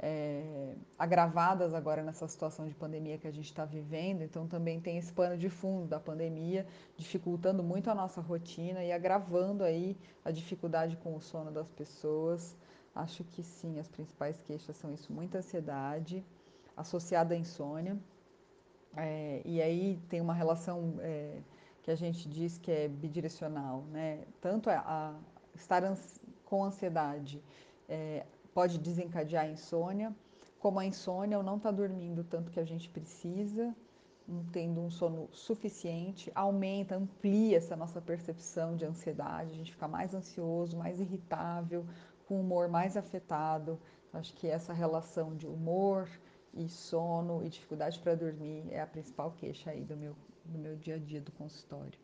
[0.01, 4.21] é, agravadas agora nessa situação de pandemia que a gente está vivendo.
[4.21, 6.65] Então também tem esse pano de fundo da pandemia
[6.97, 12.55] dificultando muito a nossa rotina e agravando aí a dificuldade com o sono das pessoas.
[12.95, 16.23] Acho que sim, as principais queixas são isso, muita ansiedade
[16.79, 17.97] associada à insônia.
[18.95, 21.41] É, e aí tem uma relação é,
[21.83, 24.23] que a gente diz que é bidirecional, né?
[24.41, 25.13] Tanto a, a
[25.55, 25.83] estar
[26.45, 27.43] com ansiedade
[27.87, 30.15] é, pode desencadear a insônia,
[30.59, 33.75] como a insônia ou não estar tá dormindo tanto que a gente precisa,
[34.27, 39.87] não tendo um sono suficiente, aumenta, amplia essa nossa percepção de ansiedade, a gente fica
[39.87, 41.85] mais ansioso, mais irritável,
[42.27, 43.79] com o humor mais afetado.
[44.13, 46.07] Acho que essa relação de humor,
[46.53, 50.15] e sono e dificuldade para dormir é a principal queixa aí do meu,
[50.45, 51.99] do meu dia a dia do consultório.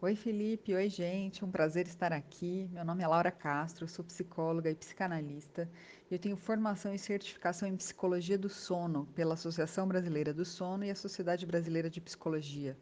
[0.00, 2.68] Oi Felipe, oi gente, um prazer estar aqui.
[2.70, 5.66] Meu nome é Laura Castro, sou psicóloga e psicanalista.
[6.10, 10.90] Eu tenho formação e certificação em psicologia do sono pela Associação Brasileira do Sono e
[10.90, 12.76] a Sociedade Brasileira de Psicologia.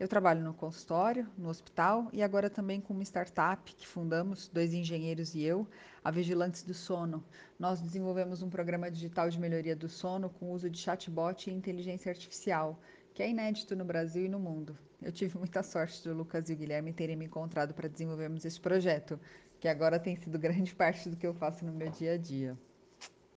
[0.00, 4.74] Eu trabalho no consultório, no hospital e agora também com uma startup que fundamos, dois
[4.74, 5.66] engenheiros e eu,
[6.02, 7.22] a Vigilantes do Sono.
[7.58, 12.10] Nós desenvolvemos um programa digital de melhoria do sono com uso de chatbot e inteligência
[12.10, 12.80] artificial,
[13.14, 14.76] que é inédito no Brasil e no mundo.
[15.00, 18.60] eu tive muita sorte do Lucas e o Guilherme terem me encontrado para desenvolvermos esse
[18.60, 19.20] projeto,
[19.60, 22.58] que agora tem sido grande parte do que eu faço no meu dia a dia.